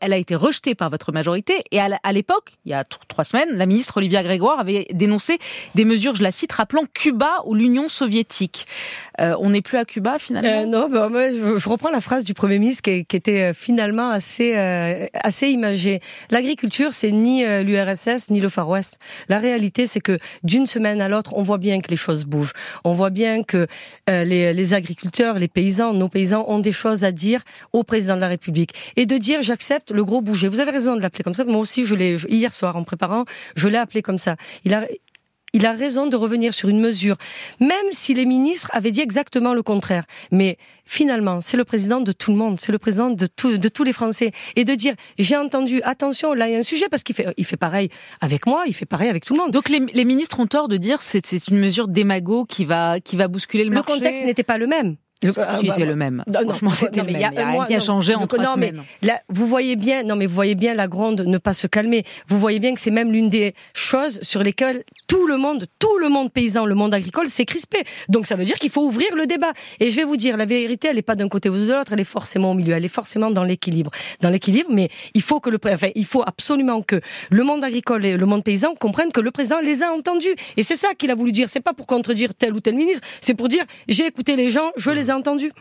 elle 0.00 0.12
a 0.12 0.16
été 0.16 0.34
rejetée 0.34 0.74
par 0.74 0.90
votre 0.90 1.12
majorité. 1.12 1.54
Et 1.70 1.80
à 1.80 2.12
l'époque, 2.12 2.52
il 2.64 2.70
y 2.70 2.74
a 2.74 2.84
trois 2.84 3.24
semaines, 3.24 3.48
la 3.52 3.66
ministre 3.66 3.96
Olivia 3.98 4.22
Grégoire 4.22 4.58
avait 4.58 4.86
dénoncé 4.92 5.38
des 5.74 5.84
mesures, 5.84 6.14
je 6.16 6.22
la 6.22 6.30
cite, 6.30 6.52
rappelant 6.52 6.84
Cuba 6.92 7.42
ou 7.44 7.54
l'Union 7.54 7.88
soviétique. 7.88 8.66
Euh, 9.20 9.34
on 9.40 9.50
n'est 9.50 9.62
plus 9.62 9.78
à 9.78 9.84
Cuba 9.84 10.18
finalement? 10.18 10.48
Euh, 10.48 10.66
Non, 10.66 10.88
bah, 10.88 11.08
je, 11.10 11.68
reprends 11.68 11.90
la 11.90 12.00
phrase 12.00 12.24
du 12.24 12.34
Premier 12.34 12.58
ministre 12.58 12.82
qui, 12.82 13.16
était 13.16 13.50
euh, 13.50 13.54
finalement 13.54 14.10
assez, 14.10 14.54
assez 15.14 15.48
imagée. 15.48 16.00
L'agriculture, 16.30 16.92
c'est 16.92 17.10
ni 17.10 17.44
l'URSS 17.44 18.30
ni 18.34 18.40
le 18.40 18.50
Far 18.50 18.68
West. 18.68 18.98
La 19.28 19.38
réalité, 19.38 19.86
c'est 19.86 20.00
que 20.00 20.18
d'une 20.42 20.66
semaine 20.66 21.00
à 21.00 21.08
l'autre, 21.08 21.32
on 21.34 21.42
voit 21.42 21.58
bien 21.58 21.80
que 21.80 21.88
les 21.88 21.96
choses 21.96 22.26
bougent. 22.26 22.52
On 22.84 22.92
voit 22.92 23.10
bien 23.10 23.42
que 23.42 23.66
euh, 24.10 24.24
les, 24.24 24.74
agriculteurs, 24.74 25.38
les 25.38 25.48
paysans, 25.48 25.94
nos 25.94 26.08
paysans 26.08 26.44
ont 26.48 26.58
des 26.58 26.72
choses 26.72 27.04
à 27.04 27.12
dire 27.12 27.42
au 27.72 27.84
président 27.84 28.16
de 28.16 28.20
la 28.20 28.28
République. 28.28 28.74
Et 28.96 29.06
de 29.06 29.16
dire, 29.16 29.40
j'accepte 29.42 29.90
le 29.90 30.04
gros 30.04 30.20
bouger. 30.20 30.48
Vous 30.48 30.60
avez 30.60 30.72
raison 30.72 30.96
de 30.96 31.00
l'appeler 31.00 31.24
comme 31.24 31.34
ça. 31.34 31.44
Moi 31.44 31.60
aussi, 31.60 31.86
je 31.86 31.94
l'ai, 31.94 32.16
hier 32.28 32.52
soir, 32.52 32.76
en 32.76 32.84
préparant, 32.84 33.24
je 33.56 33.68
l'ai 33.68 33.78
appelé 33.78 34.02
comme 34.02 34.18
ça. 34.18 34.36
Il 34.64 34.74
a, 34.74 34.86
il 35.54 35.64
a 35.64 35.72
raison 35.72 36.06
de 36.06 36.16
revenir 36.16 36.52
sur 36.52 36.68
une 36.68 36.80
mesure, 36.80 37.16
même 37.60 37.88
si 37.90 38.12
les 38.12 38.26
ministres 38.26 38.68
avaient 38.74 38.90
dit 38.90 39.00
exactement 39.00 39.54
le 39.54 39.62
contraire. 39.62 40.04
Mais 40.30 40.58
finalement, 40.84 41.40
c'est 41.40 41.56
le 41.56 41.64
président 41.64 42.00
de 42.02 42.12
tout 42.12 42.30
le 42.30 42.36
monde, 42.36 42.60
c'est 42.60 42.72
le 42.72 42.78
président 42.78 43.08
de, 43.08 43.26
de 43.56 43.68
tous 43.68 43.84
les 43.84 43.94
Français. 43.94 44.32
Et 44.56 44.64
de 44.64 44.74
dire, 44.74 44.94
j'ai 45.18 45.36
entendu, 45.36 45.80
attention, 45.82 46.34
là 46.34 46.48
il 46.48 46.52
y 46.52 46.56
a 46.56 46.58
un 46.58 46.62
sujet, 46.62 46.88
parce 46.90 47.02
qu'il 47.02 47.14
fait, 47.14 47.28
il 47.38 47.46
fait 47.46 47.56
pareil 47.56 47.88
avec 48.20 48.46
moi, 48.46 48.64
il 48.66 48.74
fait 48.74 48.84
pareil 48.84 49.08
avec 49.08 49.24
tout 49.24 49.32
le 49.32 49.40
monde. 49.40 49.52
Donc 49.52 49.70
les, 49.70 49.80
les 49.80 50.04
ministres 50.04 50.40
ont 50.40 50.46
tort 50.46 50.68
de 50.68 50.76
dire 50.76 51.00
c'est 51.00 51.24
c'est 51.24 51.48
une 51.48 51.58
mesure 51.58 51.88
démago 51.88 52.44
qui 52.44 52.64
va, 52.64 53.00
qui 53.00 53.16
va 53.16 53.28
bousculer 53.28 53.64
le, 53.64 53.70
le 53.70 53.76
marché. 53.76 53.92
Le 53.92 53.98
contexte 53.98 54.24
n'était 54.24 54.42
pas 54.42 54.58
le 54.58 54.66
même. 54.66 54.96
Si, 55.32 55.70
c'est 55.70 55.86
le 55.86 55.96
même. 55.96 56.22
Franchement, 56.32 56.70
c'était 56.70 57.00
le 57.00 57.06
même. 57.06 57.16
Il 57.16 57.20
y 57.20 57.24
a, 57.24 57.28
rien 57.30 57.64
qui 57.64 57.74
a 57.74 57.80
changé 57.80 58.14
en 58.14 58.26
trois 58.26 58.44
semaines. 58.44 58.82
Mais 59.02 59.08
là, 59.08 59.20
vous 59.28 59.46
voyez 59.46 59.76
bien, 59.76 60.02
non, 60.02 60.16
mais 60.16 60.26
vous 60.26 60.34
voyez 60.34 60.54
bien 60.54 60.74
la 60.74 60.88
grande 60.88 61.22
ne 61.22 61.38
pas 61.38 61.54
se 61.54 61.66
calmer. 61.66 62.04
Vous 62.28 62.38
voyez 62.38 62.58
bien 62.58 62.74
que 62.74 62.80
c'est 62.80 62.90
même 62.90 63.12
l'une 63.12 63.28
des 63.28 63.54
choses 63.72 64.18
sur 64.22 64.42
lesquelles 64.42 64.84
tout 65.06 65.26
le 65.26 65.36
monde, 65.36 65.66
tout 65.78 65.98
le 65.98 66.08
monde 66.08 66.32
paysan, 66.32 66.66
le 66.66 66.74
monde 66.74 66.94
agricole 66.94 67.28
s'est 67.28 67.44
crispé. 67.44 67.84
Donc 68.08 68.26
ça 68.26 68.36
veut 68.36 68.44
dire 68.44 68.58
qu'il 68.58 68.70
faut 68.70 68.84
ouvrir 68.84 69.14
le 69.16 69.26
débat. 69.26 69.52
Et 69.80 69.90
je 69.90 69.96
vais 69.96 70.04
vous 70.04 70.16
dire, 70.16 70.36
la 70.36 70.46
vérité, 70.46 70.88
elle 70.88 70.96
n'est 70.96 71.02
pas 71.02 71.16
d'un 71.16 71.28
côté 71.28 71.48
ou 71.48 71.56
de 71.56 71.72
l'autre, 71.72 71.92
elle 71.92 72.00
est 72.00 72.04
forcément 72.04 72.50
au 72.50 72.54
milieu, 72.54 72.74
elle 72.74 72.84
est 72.84 72.88
forcément 72.88 73.30
dans 73.30 73.44
l'équilibre. 73.44 73.90
Dans 74.20 74.30
l'équilibre, 74.30 74.70
mais 74.72 74.90
il 75.14 75.22
faut 75.22 75.40
que 75.40 75.50
le, 75.50 75.58
enfin, 75.66 75.88
il 75.94 76.06
faut 76.06 76.22
absolument 76.26 76.82
que 76.82 77.00
le 77.30 77.42
monde 77.44 77.64
agricole 77.64 78.04
et 78.06 78.16
le 78.16 78.26
monde 78.26 78.44
paysan 78.44 78.74
comprennent 78.74 79.12
que 79.12 79.20
le 79.20 79.30
président 79.30 79.60
les 79.60 79.82
a 79.82 79.92
entendus. 79.92 80.34
Et 80.56 80.62
c'est 80.62 80.76
ça 80.76 80.94
qu'il 80.94 81.10
a 81.10 81.14
voulu 81.14 81.32
dire. 81.32 81.48
C'est 81.48 81.60
pas 81.60 81.72
pour 81.72 81.86
contredire 81.86 82.34
tel 82.34 82.54
ou 82.54 82.60
tel 82.60 82.74
ministre, 82.74 83.06
c'est 83.20 83.34
pour 83.34 83.48
dire, 83.48 83.64
j'ai 83.88 84.06
écouté 84.06 84.36
les 84.36 84.50
gens, 84.50 84.70
je 84.76 84.90
les 84.90 85.08
ai 85.08 85.12
entendus. 85.14 85.52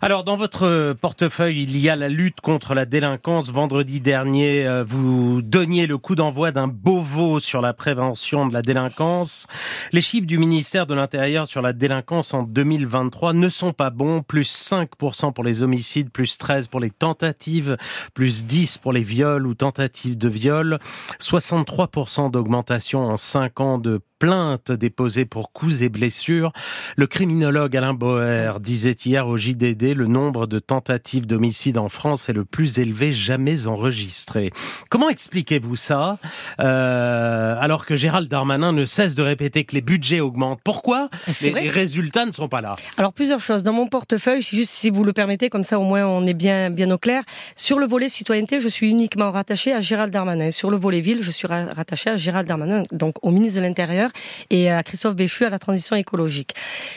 Alors, 0.00 0.22
dans 0.22 0.36
votre 0.36 0.92
portefeuille, 0.92 1.64
il 1.64 1.76
y 1.76 1.88
a 1.88 1.96
la 1.96 2.08
lutte 2.08 2.40
contre 2.40 2.74
la 2.74 2.86
délinquance. 2.86 3.50
Vendredi 3.50 3.98
dernier, 3.98 4.64
euh, 4.64 4.84
vous 4.86 5.42
donniez 5.42 5.88
le 5.88 5.98
coup 5.98 6.14
d'envoi 6.14 6.52
d'un 6.52 6.68
Beauvau 6.68 7.40
sur 7.40 7.60
la 7.60 7.72
prévention 7.72 8.46
de 8.46 8.54
la 8.54 8.62
délinquance. 8.62 9.48
Les 9.90 10.00
chiffres 10.00 10.26
du 10.28 10.38
ministère 10.38 10.86
de 10.86 10.94
l'Intérieur 10.94 11.48
sur 11.48 11.62
la 11.62 11.72
délinquance 11.72 12.32
en 12.32 12.44
2023 12.44 13.32
ne 13.32 13.48
sont 13.48 13.72
pas 13.72 13.90
bons. 13.90 14.22
Plus 14.22 14.48
5% 14.48 15.32
pour 15.32 15.42
les 15.42 15.62
homicides, 15.62 16.10
plus 16.10 16.38
13% 16.38 16.68
pour 16.68 16.78
les 16.78 16.90
tentatives, 16.90 17.76
plus 18.14 18.46
10 18.46 18.78
pour 18.78 18.92
les 18.92 19.02
viols 19.02 19.48
ou 19.48 19.54
tentatives 19.54 20.16
de 20.16 20.28
viol. 20.28 20.78
63% 21.20 22.30
d'augmentation 22.30 23.00
en 23.00 23.16
5 23.16 23.60
ans 23.60 23.78
de 23.78 24.00
plaintes 24.18 24.72
déposées 24.72 25.24
pour 25.24 25.52
coups 25.52 25.80
et 25.82 25.88
blessures. 25.88 26.52
Le 26.96 27.06
criminologue 27.06 27.76
Alain 27.76 27.94
Boer 27.94 28.60
disait 28.60 28.96
hier 29.04 29.26
au 29.26 29.36
JDD, 29.36 29.87
le 29.94 30.06
nombre 30.06 30.46
de 30.46 30.58
tentatives 30.58 31.26
d'homicide 31.26 31.78
en 31.78 31.88
France 31.88 32.28
est 32.28 32.32
le 32.32 32.44
plus 32.44 32.78
élevé 32.78 33.12
jamais 33.12 33.66
enregistré. 33.66 34.50
Comment 34.88 35.08
expliquez-vous 35.08 35.76
ça 35.76 36.18
euh, 36.60 37.56
alors 37.58 37.86
que 37.86 37.96
Gérald 37.96 38.28
Darmanin 38.28 38.72
ne 38.72 38.86
cesse 38.86 39.14
de 39.14 39.22
répéter 39.22 39.64
que 39.64 39.74
les 39.74 39.80
budgets 39.80 40.20
augmentent? 40.20 40.60
Pourquoi 40.64 41.08
les, 41.42 41.52
les, 41.52 41.68
résultats 41.68 42.26
ne 42.26 42.32
sont 42.32 42.48
pas 42.48 42.60
là? 42.60 42.76
Alors 42.96 43.12
plusieurs 43.12 43.40
choses. 43.40 43.62
Dans 43.62 43.72
mon 43.72 43.86
portefeuille, 43.86 44.42
juste 44.42 44.72
si 44.72 44.90
vous 44.90 45.04
le 45.04 45.12
permettez, 45.12 45.50
comme 45.50 45.64
ça 45.64 45.78
au 45.78 45.84
moins 45.84 46.04
on 46.04 46.26
est 46.26 46.34
bien 46.34 46.70
bien 46.70 46.90
au 46.90 46.98
clair. 46.98 47.22
Sur 47.56 47.78
le 47.78 47.86
volet 47.86 48.08
citoyenneté, 48.08 48.60
je 48.60 48.68
suis 48.68 48.88
uniquement 48.88 49.30
rattaché 49.30 49.72
à 49.72 49.80
Gérald 49.80 50.12
Darmanin. 50.12 50.50
Sur 50.50 50.70
le 50.70 50.76
volet 50.76 51.00
ville, 51.00 51.22
je 51.22 51.30
suis 51.30 51.46
rattaché 51.46 52.10
à 52.10 52.16
Gérald 52.16 52.46
Darmanin, 52.46 52.84
donc 52.92 53.14
au 53.22 53.30
ministre 53.30 53.60
de 53.60 53.64
l'Intérieur 53.64 54.10
et 54.50 54.70
à 54.70 54.82
Christophe 54.82 55.14
Béchu 55.14 55.44
à 55.44 55.50
la 55.50 55.58
transition 55.58 55.96
écologique. 55.96 56.54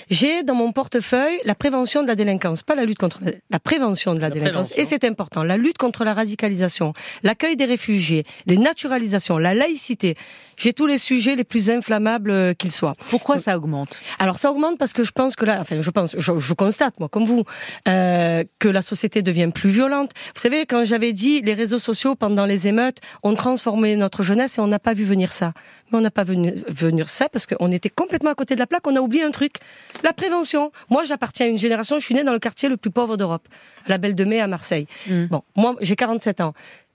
J'ai 0.10 0.44
dans 0.44 0.56
mon 0.56 0.72
portefeuille 0.72 1.40
la 1.46 1.56
prévention 1.56 2.04
de 2.04 2.08
la 2.08 2.16
délinquance, 2.16 2.64
pas 2.64 2.76
la 2.76 2.81
lutte 2.86 3.00
contre 3.00 3.22
la, 3.50 3.60
prévention 3.60 4.14
de 4.14 4.20
la, 4.20 4.30
délinquance. 4.30 4.72
Et 4.78 4.86
c'est 4.86 5.04
important. 5.04 5.44
La 5.44 5.58
lutte 5.58 5.78
contre 5.78 6.04
la 6.04 6.14
radicalisation, 6.14 6.94
l'accueil 7.24 7.56
des 7.56 7.66
réfugiés, 7.66 8.26
les 8.46 8.58
naturalisations, 8.58 9.38
la 9.38 9.54
laïcité. 9.54 10.16
J'ai 10.58 10.74
tous 10.74 10.86
les 10.86 11.00
sujets 11.00 11.36
les 11.36 11.44
plus 11.44 11.72
inflammables 11.72 12.30
euh, 12.30 12.54
qu'ils 12.54 12.72
soient. 12.72 12.96
Pourquoi 13.10 13.40
ça 13.40 13.58
augmente? 13.58 14.00
Alors 14.20 14.38
ça 14.38 14.52
augmente 14.52 14.78
parce 14.78 14.94
que 14.94 15.04
je 15.04 15.12
pense 15.12 15.36
que 15.36 15.44
là, 15.44 15.58
enfin 15.60 15.82
je 15.82 15.90
pense, 15.90 16.16
je, 16.18 16.38
je 16.38 16.54
constate 16.54 17.00
moi 17.00 17.10
comme 17.10 17.26
vous 17.26 17.46
euh, 17.88 18.44
que 18.60 18.68
la 18.68 18.84
société 18.84 19.24
devient 19.24 19.50
plus 19.54 19.72
violente. 19.72 20.12
Vous 20.36 20.42
savez 20.42 20.68
quand 20.68 20.84
j'avais 20.84 21.14
dit 21.14 21.42
les 21.42 21.56
réseaux 21.56 21.80
sociaux 21.80 22.14
pendant 22.14 22.46
les 22.46 22.68
émeutes 22.68 23.00
ont 23.24 23.34
transformé 23.34 23.96
notre 23.96 24.22
jeunesse 24.22 24.60
et 24.60 24.62
on 24.62 24.68
n'a 24.68 24.78
pas 24.78 24.94
vu 24.94 25.04
venir 25.04 25.32
ça. 25.32 25.54
Mais 25.92 25.98
on 25.98 26.02
n'a 26.02 26.12
pas 26.12 26.24
vu 26.24 26.38
venir 26.68 27.10
ça 27.10 27.28
parce 27.28 27.48
qu'on 27.48 27.72
était 27.72 27.90
complètement 27.90 28.30
à 28.30 28.36
côté 28.36 28.54
de 28.54 28.60
la 28.60 28.68
plaque. 28.68 28.86
On 28.86 28.96
a 28.96 29.02
oublié 29.02 29.24
un 29.24 29.32
truc, 29.32 29.56
la 30.04 30.14
prévention. 30.14 30.72
Moi 30.90 31.04
j'appartiens 31.06 31.48
à 31.48 31.50
une 31.50 31.58
génération, 31.58 31.98
je 31.98 32.06
suis 32.06 32.16
née 32.16 32.24
dans 32.24 32.34
le 32.34 32.40
quartier 32.40 32.70
le 32.72 32.78
plus 32.78 32.92
pauvre 32.92 33.18
d'Europe, 33.18 33.48
à 33.86 33.90
la 33.90 33.98
Belle 33.98 34.16
de 34.16 34.24
Mai 34.24 34.40
à 34.42 34.48
Marseille. 34.48 34.88
Mm. 35.08 35.26
Bon, 35.26 35.44
moi 35.56 35.76
j'ai 35.82 35.96
47 35.96 36.42
ans 36.42 36.54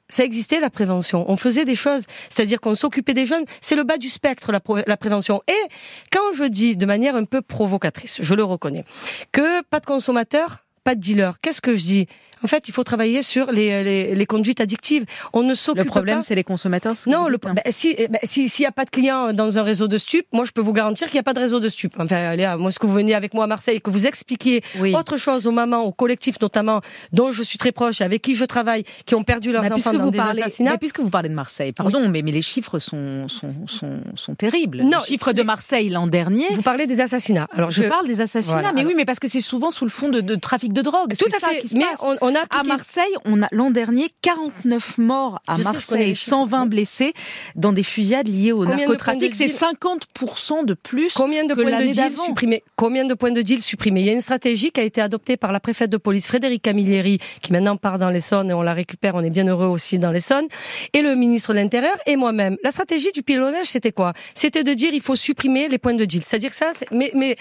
ça 0.09 0.25
existait 0.25 0.61
la 0.61 0.71
prévention. 0.71 1.29
On 1.29 1.37
faisait 1.37 1.65
des 1.65 1.75
choses, 1.75 2.05
c'est-à-dire 2.31 2.61
qu'on 2.61 2.75
s'occupait 2.75 3.15
des 3.15 3.27
jeunes. 3.27 3.45
C'est 3.61 3.75
le 3.75 3.85
bas 3.85 3.99
du 3.99 4.09
spectre 4.09 4.53
la, 4.53 4.61
la, 4.87 4.97
prévention. 4.97 5.43
Et 5.49 5.69
quand 6.13 6.33
je 6.35 6.45
dis 6.45 6.77
de 6.77 6.87
manière 6.87 7.17
un 7.17 7.25
peu 7.25 7.43
provocatrice, 7.43 8.23
je 8.23 8.35
le 8.35 8.45
reconnais, 8.45 8.85
que 9.33 9.63
pas 9.63 9.81
de 9.81 9.87
consommateur, 9.87 10.65
pas 10.85 10.95
de 10.95 11.01
dealer. 11.01 11.41
Qu'est-ce 11.41 11.61
que 11.61 11.75
je 11.75 11.83
dis? 11.83 12.07
En 12.43 12.49
fait, 12.49 12.69
il 12.69 12.73
faut 12.73 12.85
travailler 12.85 13.23
sur 13.23 13.51
les, 13.51 13.83
les, 13.83 14.15
les 14.15 14.27
conduites 14.27 14.61
addictives. 14.61 15.05
On 15.33 15.43
ne 15.43 15.55
s'occupe 15.55 15.85
Le 15.85 15.91
problème, 15.91 16.23
c'est 16.23 16.35
les 16.35 16.45
consommateurs. 16.45 16.95
Non, 17.07 17.29
le, 17.29 17.39
bah, 17.39 17.55
si 17.71 17.97
bah, 18.11 18.19
s'il 18.25 18.51
n'y 18.59 18.67
a 18.67 18.73
pas 18.73 18.85
de 18.85 18.91
clients 18.91 19.33
dans 19.33 19.59
un 19.59 19.63
réseau 19.63 19.89
de 19.89 19.99
stupes, 19.99 20.27
moi 20.33 20.45
je 20.45 20.53
peux 20.53 20.61
vous 20.61 20.73
garantir 20.73 21.09
qu'il 21.09 21.17
n'y 21.17 21.21
a 21.21 21.25
pas 21.25 21.35
de 21.35 21.41
réseau 21.41 21.61
de 21.61 21.69
stupes. 21.69 21.95
Enfin, 21.99 22.35
Léa, 22.35 22.57
moi, 22.57 22.71
ce 22.71 22.79
que 22.79 22.87
vous 22.87 22.93
venez 22.93 23.15
avec 23.15 23.35
moi 23.35 23.45
à 23.45 23.47
Marseille, 23.47 23.81
que 23.81 23.91
vous 23.91 24.07
expliquiez 24.07 24.63
autre 24.95 25.17
chose 25.17 25.47
aux 25.47 25.53
mamans, 25.53 25.83
aux 25.83 25.93
collectifs 25.93 26.41
notamment, 26.41 26.81
dont 27.13 27.31
je 27.31 27.43
suis 27.43 27.59
très 27.59 27.73
proche, 27.73 28.01
avec 28.01 28.23
qui 28.23 28.35
je 28.35 28.45
travaille, 28.45 28.85
qui 29.07 29.15
ont 29.15 29.25
perdu 29.25 29.53
leurs 29.53 29.71
enfants 29.73 29.93
dans 29.93 30.11
des 30.11 30.19
assassinats. 30.19 30.73
Mais 30.73 30.79
puisque 30.79 31.01
vous 31.01 31.11
parlez 31.11 31.29
de 31.29 31.35
Marseille, 31.35 31.73
pardon, 31.73 32.09
mais, 32.09 32.23
mais 32.23 32.33
les 32.33 32.43
chiffres 32.43 32.79
sont 32.79 33.29
sont, 33.29 33.55
sont, 33.67 34.01
sont 34.15 34.35
terribles. 34.35 34.83
Non, 34.83 34.99
les 34.99 35.05
chiffres 35.05 35.33
de 35.33 35.43
Marseille 35.43 35.89
l'an 35.89 36.07
dernier. 36.07 36.47
Vous 36.53 36.63
parlez 36.63 36.87
des 36.87 37.01
assassinats. 37.01 37.49
Alors 37.53 37.71
je, 37.71 37.85
parle 37.85 38.07
des 38.07 38.21
assassinats, 38.21 38.73
mais 38.73 38.85
oui, 38.85 38.95
mais 38.97 39.05
parce 39.05 39.19
que 39.19 39.29
c'est 39.29 39.41
souvent 39.41 39.71
sous 39.71 39.85
le 39.85 39.91
fond 39.91 40.09
de, 40.09 40.21
de 40.21 40.35
trafic 40.35 40.73
de 40.73 40.83
drogue. 40.83 41.15
Tout 41.17 41.27
à 41.27 41.49
fait. 41.49 41.65
mais 41.75 41.85
on, 42.21 42.26
a 42.35 42.45
à 42.51 42.63
Marseille, 42.63 43.15
on 43.25 43.43
a 43.43 43.49
l'an 43.53 43.71
dernier 43.71 44.11
49 44.23 44.99
morts 44.99 45.41
à 45.47 45.59
Marseille, 45.59 46.15
120 46.15 46.67
blessés 46.67 47.13
dans 47.55 47.73
des 47.73 47.83
fusillades 47.83 48.29
liées 48.29 48.53
au 48.53 48.65
narcotrafic. 48.65 49.35
C'est 49.35 49.47
50% 49.47 50.65
de 50.65 50.75
plus 50.75 51.13
Combien 51.15 51.45
de 51.45 51.55
que 51.55 51.63
points 51.63 51.81
de 51.81 51.93
deal 51.93 52.17
supprimés 52.17 52.63
Combien 52.77 53.05
de 53.05 53.15
points 53.15 53.33
de 53.33 53.43
deal 53.43 53.63
supprimés? 53.63 54.01
Il 54.01 54.07
y 54.07 54.11
a 54.11 54.13
une 54.13 54.21
stratégie 54.21 54.71
qui 54.71 54.81
a 54.81 54.85
été 54.85 55.01
adoptée 55.01 55.37
par 55.37 55.53
la 55.53 55.61
préfète 55.61 55.91
de 55.91 55.97
police 55.97 56.27
Frédéric 56.27 56.63
Camilleri, 56.63 57.19
qui 57.43 57.53
maintenant 57.53 57.77
part 57.77 57.99
dans 57.99 58.11
l'Essonne 58.11 58.51
et 58.51 58.55
on 58.55 58.63
la 58.63 58.75
récupère. 58.75 59.15
On 59.15 59.23
est 59.23 59.31
bien 59.31 59.47
heureux 59.47 59.67
aussi 59.67 59.99
dans 59.99 60.11
l'Essonne, 60.11 60.47
et 60.93 61.03
le 61.03 61.15
ministre 61.15 61.53
de 61.53 61.59
l'Intérieur 61.59 61.97
et 62.07 62.17
moi-même. 62.17 62.57
La 62.63 62.71
stratégie 62.71 63.13
du 63.13 63.23
pilonnage, 63.23 63.67
c'était 63.67 63.93
quoi? 63.93 64.13
C'était 64.35 64.65
de 64.65 64.75
dire 64.75 64.93
il 64.93 65.01
faut 65.01 65.17
supprimer 65.17 65.69
les 65.69 65.79
points 65.79 65.95
de 65.95 66.05
deal. 66.05 66.23
C'est-à-dire 66.25 66.55
ça, 66.55 66.73
mais 66.91 67.11
mais 67.15 67.37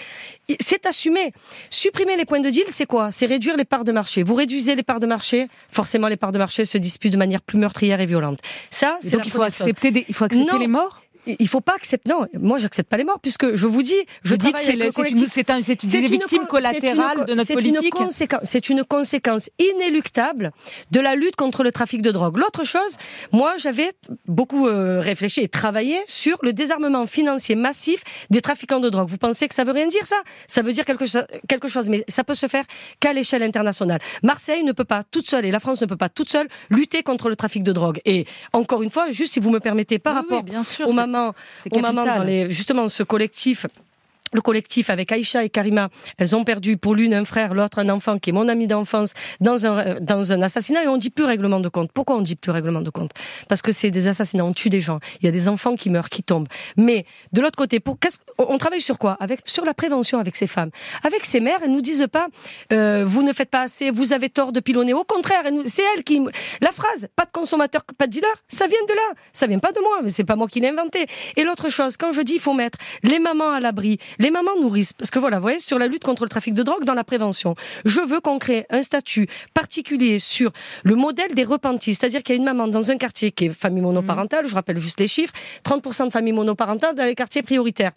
c'est 0.60 0.86
assumé. 0.86 1.32
Supprimer 1.70 2.16
les 2.16 2.24
points 2.24 2.40
de 2.40 2.50
deal, 2.50 2.64
c'est 2.68 2.86
quoi? 2.86 3.10
C'est 3.12 3.26
réduire 3.26 3.56
les 3.56 3.64
parts 3.64 3.84
de 3.84 3.92
marché. 3.92 4.22
Vous 4.22 4.34
réduisez 4.34 4.75
les 4.76 4.82
parts 4.82 5.00
de 5.00 5.06
marché, 5.06 5.48
forcément 5.70 6.08
les 6.08 6.16
parts 6.16 6.32
de 6.32 6.38
marché 6.38 6.64
se 6.64 6.78
disputent 6.78 7.12
de 7.12 7.18
manière 7.18 7.42
plus 7.42 7.58
meurtrière 7.58 8.00
et 8.00 8.06
violente. 8.06 8.40
Ça, 8.70 8.98
c'est 9.00 9.10
donc 9.10 9.26
il 9.26 9.32
faut 9.32 9.42
accepter, 9.42 9.90
des, 9.90 10.04
il 10.08 10.14
faut 10.14 10.24
accepter 10.24 10.58
les 10.58 10.68
morts? 10.68 11.02
Il 11.26 11.48
faut 11.48 11.60
pas 11.60 11.74
accepter. 11.74 12.10
Non, 12.10 12.26
moi 12.34 12.58
j'accepte 12.58 12.88
pas 12.88 12.96
les 12.96 13.04
morts 13.04 13.20
puisque 13.20 13.54
je 13.54 13.66
vous 13.66 13.82
dis, 13.82 13.94
je 14.22 14.36
dis 14.36 14.52
que 14.52 14.58
c'est 14.58 14.74
une, 14.74 14.82
une, 14.82 16.06
victime 16.06 16.46
collatérale 16.46 17.24
de 17.26 17.34
notre 17.34 17.52
politique. 17.52 17.94
C'est 18.42 18.68
une 18.68 18.84
conséquence 18.84 19.50
inéluctable 19.58 20.52
de 20.90 21.00
la 21.00 21.14
lutte 21.14 21.36
contre 21.36 21.62
le 21.62 21.72
trafic 21.72 22.02
de 22.02 22.10
drogue. 22.10 22.36
L'autre 22.36 22.64
chose, 22.64 22.96
moi 23.32 23.54
j'avais 23.58 23.92
beaucoup 24.26 24.66
euh, 24.66 25.00
réfléchi 25.00 25.40
et 25.40 25.48
travaillé 25.48 25.98
sur 26.06 26.38
le 26.42 26.52
désarmement 26.52 27.06
financier 27.06 27.54
massif 27.54 28.02
des 28.30 28.40
trafiquants 28.40 28.80
de 28.80 28.88
drogue. 28.88 29.08
Vous 29.08 29.18
pensez 29.18 29.48
que 29.48 29.54
ça 29.54 29.64
veut 29.64 29.72
rien 29.72 29.86
dire 29.86 30.06
ça? 30.06 30.16
Ça 30.46 30.62
veut 30.62 30.72
dire 30.72 30.84
quelque 30.84 31.06
chose, 31.06 31.24
quelque 31.48 31.68
chose, 31.68 31.88
mais 31.88 32.04
ça 32.08 32.24
peut 32.24 32.34
se 32.34 32.46
faire 32.46 32.64
qu'à 33.00 33.12
l'échelle 33.12 33.42
internationale. 33.42 34.00
Marseille 34.22 34.62
ne 34.62 34.72
peut 34.72 34.84
pas 34.84 35.02
toute 35.02 35.28
seule 35.28 35.44
et 35.44 35.50
la 35.50 35.60
France 35.60 35.80
ne 35.80 35.86
peut 35.86 35.96
pas 35.96 36.08
toute 36.08 36.30
seule 36.30 36.48
lutter 36.70 37.02
contre 37.02 37.28
le 37.28 37.36
trafic 37.36 37.62
de 37.62 37.72
drogue. 37.72 38.00
Et 38.04 38.26
encore 38.52 38.82
une 38.82 38.90
fois, 38.90 39.10
juste 39.10 39.32
si 39.34 39.40
vous 39.40 39.50
me 39.50 39.60
permettez, 39.60 39.98
par 39.98 40.14
rapport 40.14 40.42
bien 40.42 40.62
sûr, 40.62 40.86
aux 41.70 41.78
mamans 41.78 42.04
dans 42.04 42.22
les, 42.22 42.50
justement 42.50 42.88
ce 42.88 43.02
collectif 43.02 43.66
le 44.34 44.40
collectif 44.40 44.90
avec 44.90 45.12
Aïcha 45.12 45.44
et 45.44 45.48
Karima, 45.48 45.88
elles 46.18 46.34
ont 46.36 46.44
perdu 46.44 46.76
pour 46.76 46.94
l'une 46.94 47.14
un 47.14 47.24
frère, 47.24 47.54
l'autre 47.54 47.78
un 47.78 47.88
enfant 47.88 48.18
qui 48.18 48.30
est 48.30 48.32
mon 48.32 48.48
ami 48.48 48.66
d'enfance 48.66 49.12
dans 49.40 49.66
un 49.66 50.00
dans 50.00 50.32
un 50.32 50.42
assassinat 50.42 50.84
et 50.84 50.88
on 50.88 50.96
dit 50.96 51.10
plus 51.10 51.24
règlement 51.24 51.60
de 51.60 51.68
compte. 51.68 51.90
Pourquoi 51.92 52.16
on 52.16 52.20
dit 52.20 52.36
plus 52.36 52.52
règlement 52.52 52.80
de 52.80 52.90
compte? 52.90 53.12
Parce 53.48 53.62
que 53.62 53.72
c'est 53.72 53.90
des 53.90 54.08
assassinats, 54.08 54.44
on 54.44 54.52
tue 54.52 54.70
des 54.70 54.80
gens, 54.80 55.00
il 55.20 55.26
y 55.26 55.28
a 55.28 55.32
des 55.32 55.48
enfants 55.48 55.76
qui 55.76 55.90
meurent, 55.90 56.10
qui 56.10 56.22
tombent. 56.22 56.48
Mais 56.76 57.06
de 57.32 57.40
l'autre 57.40 57.56
côté, 57.56 57.80
on 58.38 58.58
travaille 58.58 58.80
sur 58.80 58.98
quoi? 58.98 59.16
Avec 59.20 59.40
sur 59.44 59.64
la 59.64 59.74
prévention 59.74 60.18
avec 60.18 60.36
ces 60.36 60.46
femmes, 60.46 60.70
avec 61.04 61.24
ces 61.24 61.40
mères. 61.40 61.58
Elles 61.62 61.72
nous 61.72 61.80
disent 61.80 62.06
pas 62.10 62.28
euh, 62.72 63.04
vous 63.06 63.22
ne 63.22 63.32
faites 63.32 63.50
pas 63.50 63.62
assez, 63.62 63.90
vous 63.90 64.12
avez 64.12 64.28
tort 64.28 64.52
de 64.52 64.60
pilonner. 64.60 64.94
Au 64.94 65.04
contraire, 65.04 65.42
c'est 65.66 65.82
elles 65.94 66.04
qui 66.04 66.22
la 66.60 66.72
phrase 66.72 67.08
pas 67.16 67.24
de 67.24 67.30
consommateur, 67.30 67.82
pas 67.96 68.06
de 68.06 68.12
dealer, 68.12 68.34
ça 68.48 68.66
vient 68.66 68.84
de 68.88 68.94
là, 68.94 69.14
ça 69.32 69.46
vient 69.46 69.58
pas 69.58 69.72
de 69.72 69.80
moi, 69.80 70.00
mais 70.02 70.10
c'est 70.10 70.24
pas 70.24 70.36
moi 70.36 70.48
qui 70.48 70.60
l'ai 70.60 70.68
inventé. 70.68 71.06
Et 71.36 71.44
l'autre 71.44 71.68
chose, 71.68 71.96
quand 71.96 72.12
je 72.12 72.22
dis 72.22 72.34
il 72.34 72.40
faut 72.40 72.54
mettre 72.54 72.78
les 73.02 73.18
mamans 73.18 73.50
à 73.50 73.60
l'abri, 73.60 73.98
les 74.18 74.30
mamans 74.30 74.58
nourrissent. 74.60 74.92
Parce 74.92 75.10
que 75.10 75.18
voilà, 75.18 75.36
vous 75.36 75.42
voyez, 75.42 75.60
sur 75.60 75.78
la 75.78 75.86
lutte 75.86 76.04
contre 76.04 76.24
le 76.24 76.28
trafic 76.28 76.54
de 76.54 76.62
drogue 76.62 76.84
dans 76.84 76.94
la 76.94 77.04
prévention, 77.04 77.54
je 77.84 78.00
veux 78.00 78.20
qu'on 78.20 78.38
crée 78.38 78.66
un 78.70 78.82
statut 78.82 79.28
particulier 79.54 80.18
sur 80.18 80.52
le 80.84 80.94
modèle 80.94 81.34
des 81.34 81.44
repentis. 81.44 81.94
C'est-à-dire 81.94 82.22
qu'il 82.22 82.34
y 82.34 82.38
a 82.38 82.40
une 82.40 82.44
maman 82.44 82.68
dans 82.68 82.90
un 82.90 82.96
quartier 82.96 83.30
qui 83.30 83.46
est 83.46 83.50
famille 83.50 83.82
monoparentale, 83.82 84.46
je 84.46 84.54
rappelle 84.54 84.78
juste 84.78 85.00
les 85.00 85.08
chiffres, 85.08 85.32
30% 85.64 86.06
de 86.06 86.12
familles 86.12 86.32
monoparentales 86.32 86.94
dans 86.94 87.04
les 87.04 87.14
quartiers 87.14 87.42
prioritaires. 87.42 87.92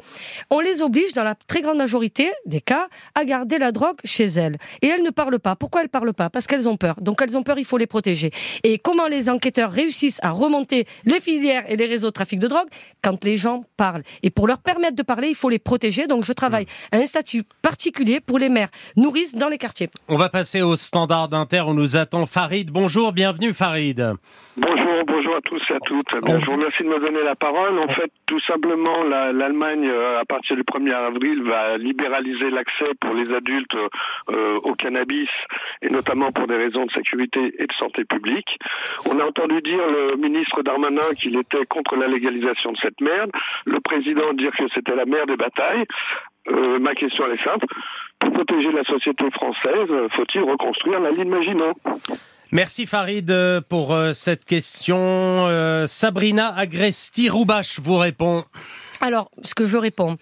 On 0.49 0.59
les 0.59 0.81
oblige, 0.81 1.13
dans 1.13 1.23
la 1.23 1.35
très 1.35 1.61
grande 1.61 1.77
majorité 1.77 2.31
des 2.45 2.61
cas, 2.61 2.87
à 3.15 3.25
garder 3.25 3.57
la 3.57 3.71
drogue 3.71 3.97
chez 4.03 4.25
elles. 4.25 4.57
Et 4.81 4.87
elles 4.87 5.03
ne 5.03 5.09
parlent 5.09 5.39
pas. 5.39 5.55
Pourquoi 5.55 5.81
elles 5.81 5.89
parlent 5.89 6.13
pas? 6.13 6.29
Parce 6.29 6.47
qu'elles 6.47 6.67
ont 6.67 6.77
peur. 6.77 6.95
Donc 7.01 7.21
elles 7.21 7.37
ont 7.37 7.43
peur, 7.43 7.57
il 7.57 7.65
faut 7.65 7.77
les 7.77 7.87
protéger. 7.87 8.31
Et 8.63 8.77
comment 8.77 9.07
les 9.07 9.29
enquêteurs 9.29 9.71
réussissent 9.71 10.19
à 10.21 10.31
remonter 10.31 10.85
les 11.05 11.19
filières 11.19 11.65
et 11.69 11.75
les 11.75 11.85
réseaux 11.85 12.07
de 12.07 12.13
trafic 12.13 12.39
de 12.39 12.47
drogue? 12.47 12.67
Quand 13.03 13.23
les 13.23 13.37
gens 13.37 13.63
parlent. 13.77 14.03
Et 14.23 14.29
pour 14.29 14.47
leur 14.47 14.59
permettre 14.59 14.95
de 14.95 15.03
parler, 15.03 15.29
il 15.29 15.35
faut 15.35 15.49
les 15.49 15.59
protéger. 15.59 16.07
Donc 16.09 16.25
je 16.25 16.33
travaille 16.33 16.65
un 16.91 17.05
statut 17.05 17.43
particulier 17.61 18.19
pour 18.19 18.39
les 18.39 18.49
mères 18.49 18.69
nourrices 18.97 19.35
dans 19.35 19.47
les 19.47 19.57
quartiers. 19.57 19.89
On 20.07 20.17
va 20.17 20.29
passer 20.29 20.61
au 20.61 20.75
standard 20.75 21.29
d'Inter. 21.29 21.61
On 21.65 21.73
nous 21.73 21.95
attend 21.95 22.25
Farid. 22.25 22.71
Bonjour, 22.71 23.13
bienvenue 23.13 23.53
Farid. 23.53 24.15
Bonjour, 24.57 25.05
bonjour 25.07 25.35
à 25.37 25.41
tous 25.41 25.61
et 25.69 25.73
à 25.73 25.79
toutes. 25.79 26.09
je 26.11 26.45
vous 26.45 26.51
remercie 26.51 26.83
de 26.83 26.89
me 26.89 26.99
donner 26.99 27.23
la 27.23 27.35
parole. 27.35 27.79
En 27.79 27.87
fait, 27.87 28.11
tout 28.25 28.41
simplement, 28.41 29.03
l'Allemagne, 29.05 29.87
euh, 29.87 30.19
à 30.19 30.25
partir 30.25 30.57
du 30.57 30.63
1er 30.63 30.93
avril, 30.93 31.43
va 31.43 31.77
libéraliser 31.77 32.49
l'accès 32.49 32.91
pour 32.99 33.13
les 33.13 33.31
adultes 33.33 33.77
euh, 34.29 34.59
au 34.63 34.73
cannabis, 34.73 35.29
et 35.81 35.89
notamment 35.89 36.31
pour 36.31 36.47
des 36.47 36.57
raisons 36.57 36.85
de 36.85 36.91
sécurité 36.91 37.53
et 37.57 37.67
de 37.67 37.73
santé 37.73 38.03
publique. 38.03 38.57
On 39.09 39.19
a 39.19 39.23
entendu 39.23 39.61
dire 39.61 39.79
le 39.87 40.17
ministre 40.17 40.61
Darmanin 40.61 41.13
qu'il 41.17 41.37
était 41.37 41.65
contre 41.67 41.95
la 41.95 42.07
légalisation 42.07 42.73
de 42.73 42.77
cette 42.77 42.99
merde, 42.99 43.31
le 43.65 43.79
président 43.79 44.33
dire 44.33 44.51
que 44.51 44.67
c'était 44.73 44.95
la 44.95 45.05
merde 45.05 45.29
des 45.29 45.37
batailles. 45.37 45.85
Euh, 46.47 46.79
ma 46.79 46.95
question 46.95 47.25
elle 47.25 47.39
est 47.39 47.43
simple. 47.43 47.65
Pour 48.19 48.31
protéger 48.33 48.71
la 48.71 48.83
société 48.83 49.29
française, 49.31 49.89
faut-il 50.11 50.41
reconstruire 50.41 50.99
la 50.99 51.11
ligne 51.11 51.29
Maginot? 51.29 51.73
Merci 52.51 52.87
Farid 52.87 53.31
pour 53.69 53.93
euh, 53.93 54.13
cette 54.13 54.43
question. 54.43 54.97
Euh, 54.97 55.85
Sabrina 55.85 56.51
Agresti-Roubache 56.57 57.79
vous 57.79 57.97
répond. 57.97 58.43
Alors, 59.01 59.29
ce 59.43 59.53
que 59.53 59.65
je 59.67 59.77
réponds, 59.77 60.17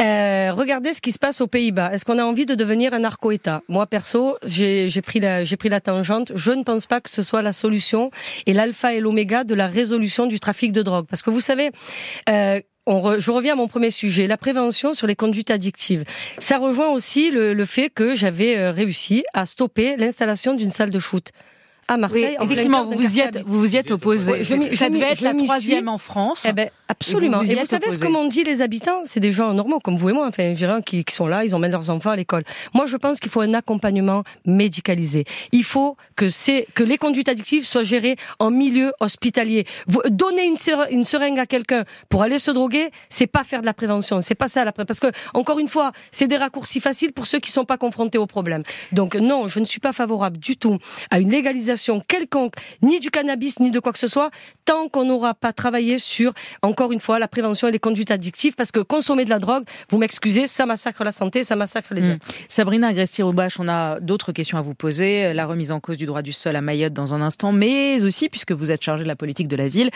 euh, 0.00 0.52
regardez 0.52 0.92
ce 0.92 1.00
qui 1.00 1.10
se 1.10 1.18
passe 1.18 1.40
aux 1.40 1.46
Pays-Bas. 1.46 1.92
Est-ce 1.92 2.04
qu'on 2.04 2.18
a 2.18 2.24
envie 2.24 2.44
de 2.44 2.54
devenir 2.54 2.92
un 2.92 3.00
narco-État 3.00 3.62
Moi, 3.68 3.86
perso, 3.86 4.36
j'ai 4.44 4.90
pris 5.02 5.20
la 5.20 5.42
j'ai 5.42 5.56
pris 5.56 5.70
la 5.70 5.80
tangente. 5.80 6.32
Je 6.34 6.52
ne 6.52 6.62
pense 6.62 6.86
pas 6.86 7.00
que 7.00 7.08
ce 7.08 7.22
soit 7.22 7.40
la 7.40 7.54
solution 7.54 8.10
et 8.44 8.52
l'alpha 8.52 8.92
et 8.92 9.00
l'oméga 9.00 9.42
de 9.42 9.54
la 9.54 9.66
résolution 9.66 10.26
du 10.26 10.38
trafic 10.38 10.72
de 10.72 10.82
drogue. 10.82 11.06
Parce 11.08 11.22
que 11.22 11.30
vous 11.30 11.40
savez, 11.40 11.70
je 13.18 13.30
reviens 13.30 13.52
à 13.52 13.56
mon 13.56 13.68
premier 13.68 13.90
sujet, 13.90 14.26
la 14.26 14.36
prévention 14.36 14.94
sur 14.94 15.06
les 15.06 15.16
conduites 15.16 15.50
addictives. 15.50 16.04
Ça 16.38 16.58
rejoint 16.58 16.90
aussi 16.90 17.30
le, 17.30 17.64
fait 17.64 17.88
que 17.90 18.14
j'avais 18.14 18.56
euh, 18.56 18.72
réussi 18.72 19.24
à 19.32 19.46
stopper 19.46 19.96
l'installation 19.96 20.54
d'une 20.54 20.70
salle 20.70 20.90
de 20.90 20.98
shoot 20.98 21.30
à 21.90 21.96
Marseille. 21.96 22.36
effectivement, 22.40 22.84
vous 22.84 22.92
vous, 22.92 23.16
y 23.16 23.20
êtes, 23.20 23.38
vous 23.44 23.58
vous 23.58 23.74
y 23.74 23.76
êtes 23.76 23.90
opposé. 23.90 24.44
ça 24.44 24.88
devait 24.88 25.10
être 25.10 25.22
la 25.22 25.34
troisième 25.34 25.88
en 25.88 25.98
France. 25.98 26.46
Eh 26.48 26.52
ben, 26.52 26.70
absolument. 26.88 27.42
Et 27.42 27.56
vous, 27.56 27.66
savez 27.66 27.90
ce 27.90 27.98
que 27.98 28.06
m'ont 28.06 28.26
dit 28.28 28.44
les 28.44 28.62
habitants? 28.62 29.02
C'est 29.04 29.18
des 29.18 29.32
gens 29.32 29.52
normaux 29.52 29.80
comme 29.80 29.96
vous 29.96 30.10
et 30.10 30.12
moi, 30.12 30.28
enfin, 30.28 30.54
qui, 30.86 31.04
qui 31.04 31.14
sont 31.14 31.26
là, 31.26 31.44
ils 31.44 31.52
emmènent 31.52 31.72
leurs 31.72 31.90
enfants 31.90 32.10
à 32.10 32.16
l'école. 32.16 32.44
Moi, 32.74 32.86
je 32.86 32.96
pense 32.96 33.18
qu'il 33.18 33.30
faut 33.30 33.40
un 33.40 33.54
accompagnement 33.54 34.22
médicalisé. 34.46 35.24
Il 35.50 35.64
faut 35.64 35.96
que 36.14 36.28
c'est 36.28 36.66
que 36.74 36.84
les 36.84 36.96
conduites 36.96 37.28
addictives 37.28 37.66
soient 37.66 37.82
gérées 37.82 38.16
en 38.38 38.52
milieu 38.52 38.92
hospitalier. 39.00 39.66
Vous, 39.88 40.00
donner 40.08 40.44
une, 40.44 40.56
une 40.92 41.04
seringue 41.04 41.40
à 41.40 41.46
quelqu'un 41.46 41.84
pour 42.08 42.22
aller 42.22 42.38
se 42.38 42.52
droguer, 42.52 42.90
c'est 43.08 43.26
pas 43.26 43.42
faire 43.42 43.62
de 43.62 43.66
la 43.66 43.74
prévention. 43.74 44.20
C'est 44.20 44.36
pas 44.36 44.48
ça 44.48 44.64
la 44.64 44.70
prévention. 44.70 44.86
Parce 44.86 45.00
que 45.00 45.18
encore 45.34 45.58
une 45.58 45.68
fois, 45.68 45.90
c'est 46.12 46.28
des 46.28 46.36
raccourcis 46.36 46.80
faciles 46.80 47.12
pour 47.12 47.26
ceux 47.26 47.40
qui 47.40 47.50
sont 47.50 47.64
pas 47.64 47.78
confrontés 47.78 48.18
au 48.18 48.26
problème. 48.26 48.62
Donc 48.92 49.16
non, 49.16 49.48
je 49.48 49.58
ne 49.58 49.64
suis 49.64 49.80
pas 49.80 49.92
favorable 49.92 50.38
du 50.38 50.56
tout 50.56 50.78
à 51.10 51.18
une 51.18 51.30
légalisation 51.30 51.79
quelconque, 52.06 52.54
ni 52.82 53.00
du 53.00 53.10
cannabis, 53.10 53.58
ni 53.60 53.70
de 53.70 53.80
quoi 53.80 53.92
que 53.92 53.98
ce 53.98 54.08
soit, 54.08 54.30
tant 54.64 54.88
qu'on 54.88 55.04
n'aura 55.04 55.34
pas 55.34 55.52
travaillé 55.52 55.98
sur, 55.98 56.32
encore 56.62 56.92
une 56.92 57.00
fois, 57.00 57.18
la 57.18 57.28
prévention 57.28 57.68
et 57.68 57.72
les 57.72 57.78
conduites 57.78 58.10
addictives, 58.10 58.54
parce 58.54 58.72
que 58.72 58.80
consommer 58.80 59.24
de 59.24 59.30
la 59.30 59.38
drogue, 59.38 59.64
vous 59.90 59.98
m'excusez, 59.98 60.46
ça 60.46 60.66
massacre 60.66 61.04
la 61.04 61.12
santé, 61.12 61.44
ça 61.44 61.56
massacre 61.56 61.94
les 61.94 62.02
mmh. 62.02 62.10
êtres. 62.10 62.26
Sabrina 62.48 62.88
Agresti-Roubache, 62.88 63.58
on 63.58 63.68
a 63.68 64.00
d'autres 64.00 64.32
questions 64.32 64.58
à 64.58 64.62
vous 64.62 64.74
poser, 64.74 65.32
la 65.32 65.46
remise 65.46 65.72
en 65.72 65.80
cause 65.80 65.96
du 65.96 66.06
droit 66.06 66.22
du 66.22 66.32
sol 66.32 66.56
à 66.56 66.60
Mayotte 66.60 66.92
dans 66.92 67.14
un 67.14 67.22
instant, 67.22 67.52
mais 67.52 68.02
aussi, 68.04 68.28
puisque 68.28 68.52
vous 68.52 68.70
êtes 68.70 68.82
chargé 68.82 69.02
de 69.02 69.08
la 69.08 69.16
politique 69.16 69.48
de 69.48 69.56
la 69.56 69.68
ville, 69.68 69.90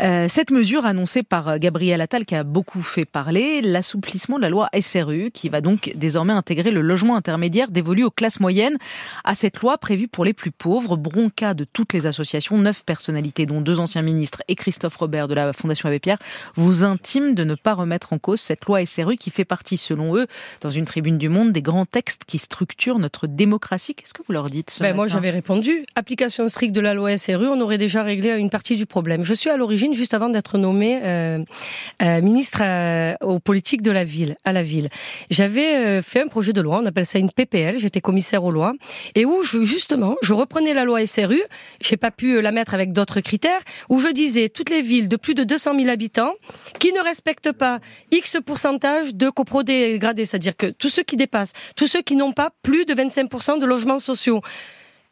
euh, 0.00 0.26
cette 0.28 0.50
mesure 0.50 0.86
annoncée 0.86 1.22
par 1.22 1.58
Gabriel 1.58 2.00
Attal 2.00 2.24
qui 2.24 2.34
a 2.34 2.44
beaucoup 2.44 2.82
fait 2.82 3.04
parler, 3.04 3.62
l'assouplissement 3.62 4.36
de 4.36 4.42
la 4.42 4.50
loi 4.50 4.68
SRU, 4.80 5.30
qui 5.32 5.48
va 5.48 5.60
donc 5.60 5.92
désormais 5.94 6.32
intégrer 6.32 6.70
le 6.70 6.80
logement 6.80 7.16
intermédiaire 7.16 7.70
dévolu 7.70 8.04
aux 8.04 8.10
classes 8.10 8.40
moyennes 8.40 8.78
à 9.24 9.34
cette 9.34 9.60
loi 9.60 9.78
prévue 9.78 10.08
pour 10.08 10.24
les 10.24 10.32
plus 10.32 10.50
pauvres. 10.50 10.96
Bron 10.96 11.27
cas 11.30 11.54
de 11.54 11.64
toutes 11.64 11.92
les 11.92 12.06
associations, 12.06 12.58
neuf 12.58 12.84
personnalités, 12.84 13.46
dont 13.46 13.60
deux 13.60 13.80
anciens 13.80 14.02
ministres 14.02 14.42
et 14.48 14.54
Christophe 14.54 14.96
Robert 14.96 15.28
de 15.28 15.34
la 15.34 15.52
Fondation 15.52 15.88
Abbé 15.88 15.98
Pierre, 15.98 16.18
vous 16.54 16.84
intiment 16.84 17.32
de 17.32 17.44
ne 17.44 17.54
pas 17.54 17.74
remettre 17.74 18.12
en 18.12 18.18
cause 18.18 18.40
cette 18.40 18.64
loi 18.66 18.84
SRU 18.84 19.16
qui 19.16 19.30
fait 19.30 19.44
partie, 19.44 19.76
selon 19.76 20.16
eux, 20.16 20.26
dans 20.60 20.70
une 20.70 20.84
tribune 20.84 21.18
du 21.18 21.28
Monde, 21.28 21.52
des 21.52 21.62
grands 21.62 21.86
textes 21.86 22.22
qui 22.26 22.38
structurent 22.38 22.98
notre 22.98 23.26
démocratie. 23.26 23.94
Qu'est-ce 23.94 24.14
que 24.14 24.22
vous 24.26 24.32
leur 24.32 24.50
dites 24.50 24.78
ben 24.80 24.94
Moi, 24.94 25.06
j'avais 25.06 25.30
répondu. 25.30 25.84
Application 25.94 26.48
stricte 26.48 26.74
de 26.74 26.80
la 26.80 26.94
loi 26.94 27.16
SRU, 27.18 27.46
on 27.48 27.60
aurait 27.60 27.78
déjà 27.78 28.02
réglé 28.02 28.30
une 28.30 28.50
partie 28.50 28.76
du 28.76 28.86
problème. 28.86 29.24
Je 29.24 29.34
suis 29.34 29.50
à 29.50 29.56
l'origine, 29.56 29.94
juste 29.94 30.14
avant 30.14 30.28
d'être 30.28 30.58
nommé 30.58 31.00
euh, 31.02 31.38
euh, 32.02 32.20
ministre 32.20 32.60
euh, 32.62 33.14
aux 33.22 33.40
politiques 33.40 33.82
de 33.82 33.90
la 33.90 34.04
ville, 34.04 34.36
à 34.44 34.52
la 34.52 34.62
ville. 34.62 34.88
J'avais 35.30 36.02
fait 36.02 36.22
un 36.22 36.28
projet 36.28 36.52
de 36.52 36.60
loi, 36.60 36.80
on 36.82 36.86
appelle 36.86 37.06
ça 37.06 37.18
une 37.18 37.30
PPL, 37.30 37.78
j'étais 37.78 38.00
commissaire 38.00 38.44
aux 38.44 38.50
lois, 38.50 38.72
et 39.14 39.24
où 39.24 39.42
je, 39.42 39.62
justement, 39.64 40.16
je 40.22 40.34
reprenais 40.34 40.74
la 40.74 40.84
loi 40.84 41.06
SRU 41.06 41.17
SRU, 41.18 41.40
j'ai 41.80 41.96
pas 41.96 42.10
pu 42.10 42.36
euh, 42.36 42.40
la 42.40 42.52
mettre 42.52 42.74
avec 42.74 42.92
d'autres 42.92 43.20
critères, 43.20 43.60
où 43.88 43.98
je 43.98 44.08
disais 44.08 44.48
toutes 44.48 44.70
les 44.70 44.82
villes 44.82 45.08
de 45.08 45.16
plus 45.16 45.34
de 45.34 45.44
200 45.44 45.78
000 45.78 45.88
habitants 45.88 46.32
qui 46.78 46.92
ne 46.92 47.00
respectent 47.00 47.52
pas 47.52 47.80
X 48.10 48.36
pourcentage 48.44 49.14
de 49.14 49.28
coprodégradés, 49.30 50.24
c'est-à-dire 50.24 50.56
que 50.56 50.66
tous 50.66 50.88
ceux 50.88 51.02
qui 51.02 51.16
dépassent, 51.16 51.52
tous 51.76 51.86
ceux 51.86 52.02
qui 52.02 52.16
n'ont 52.16 52.32
pas 52.32 52.50
plus 52.62 52.84
de 52.84 52.94
25% 52.94 53.58
de 53.58 53.66
logements 53.66 53.98
sociaux, 53.98 54.42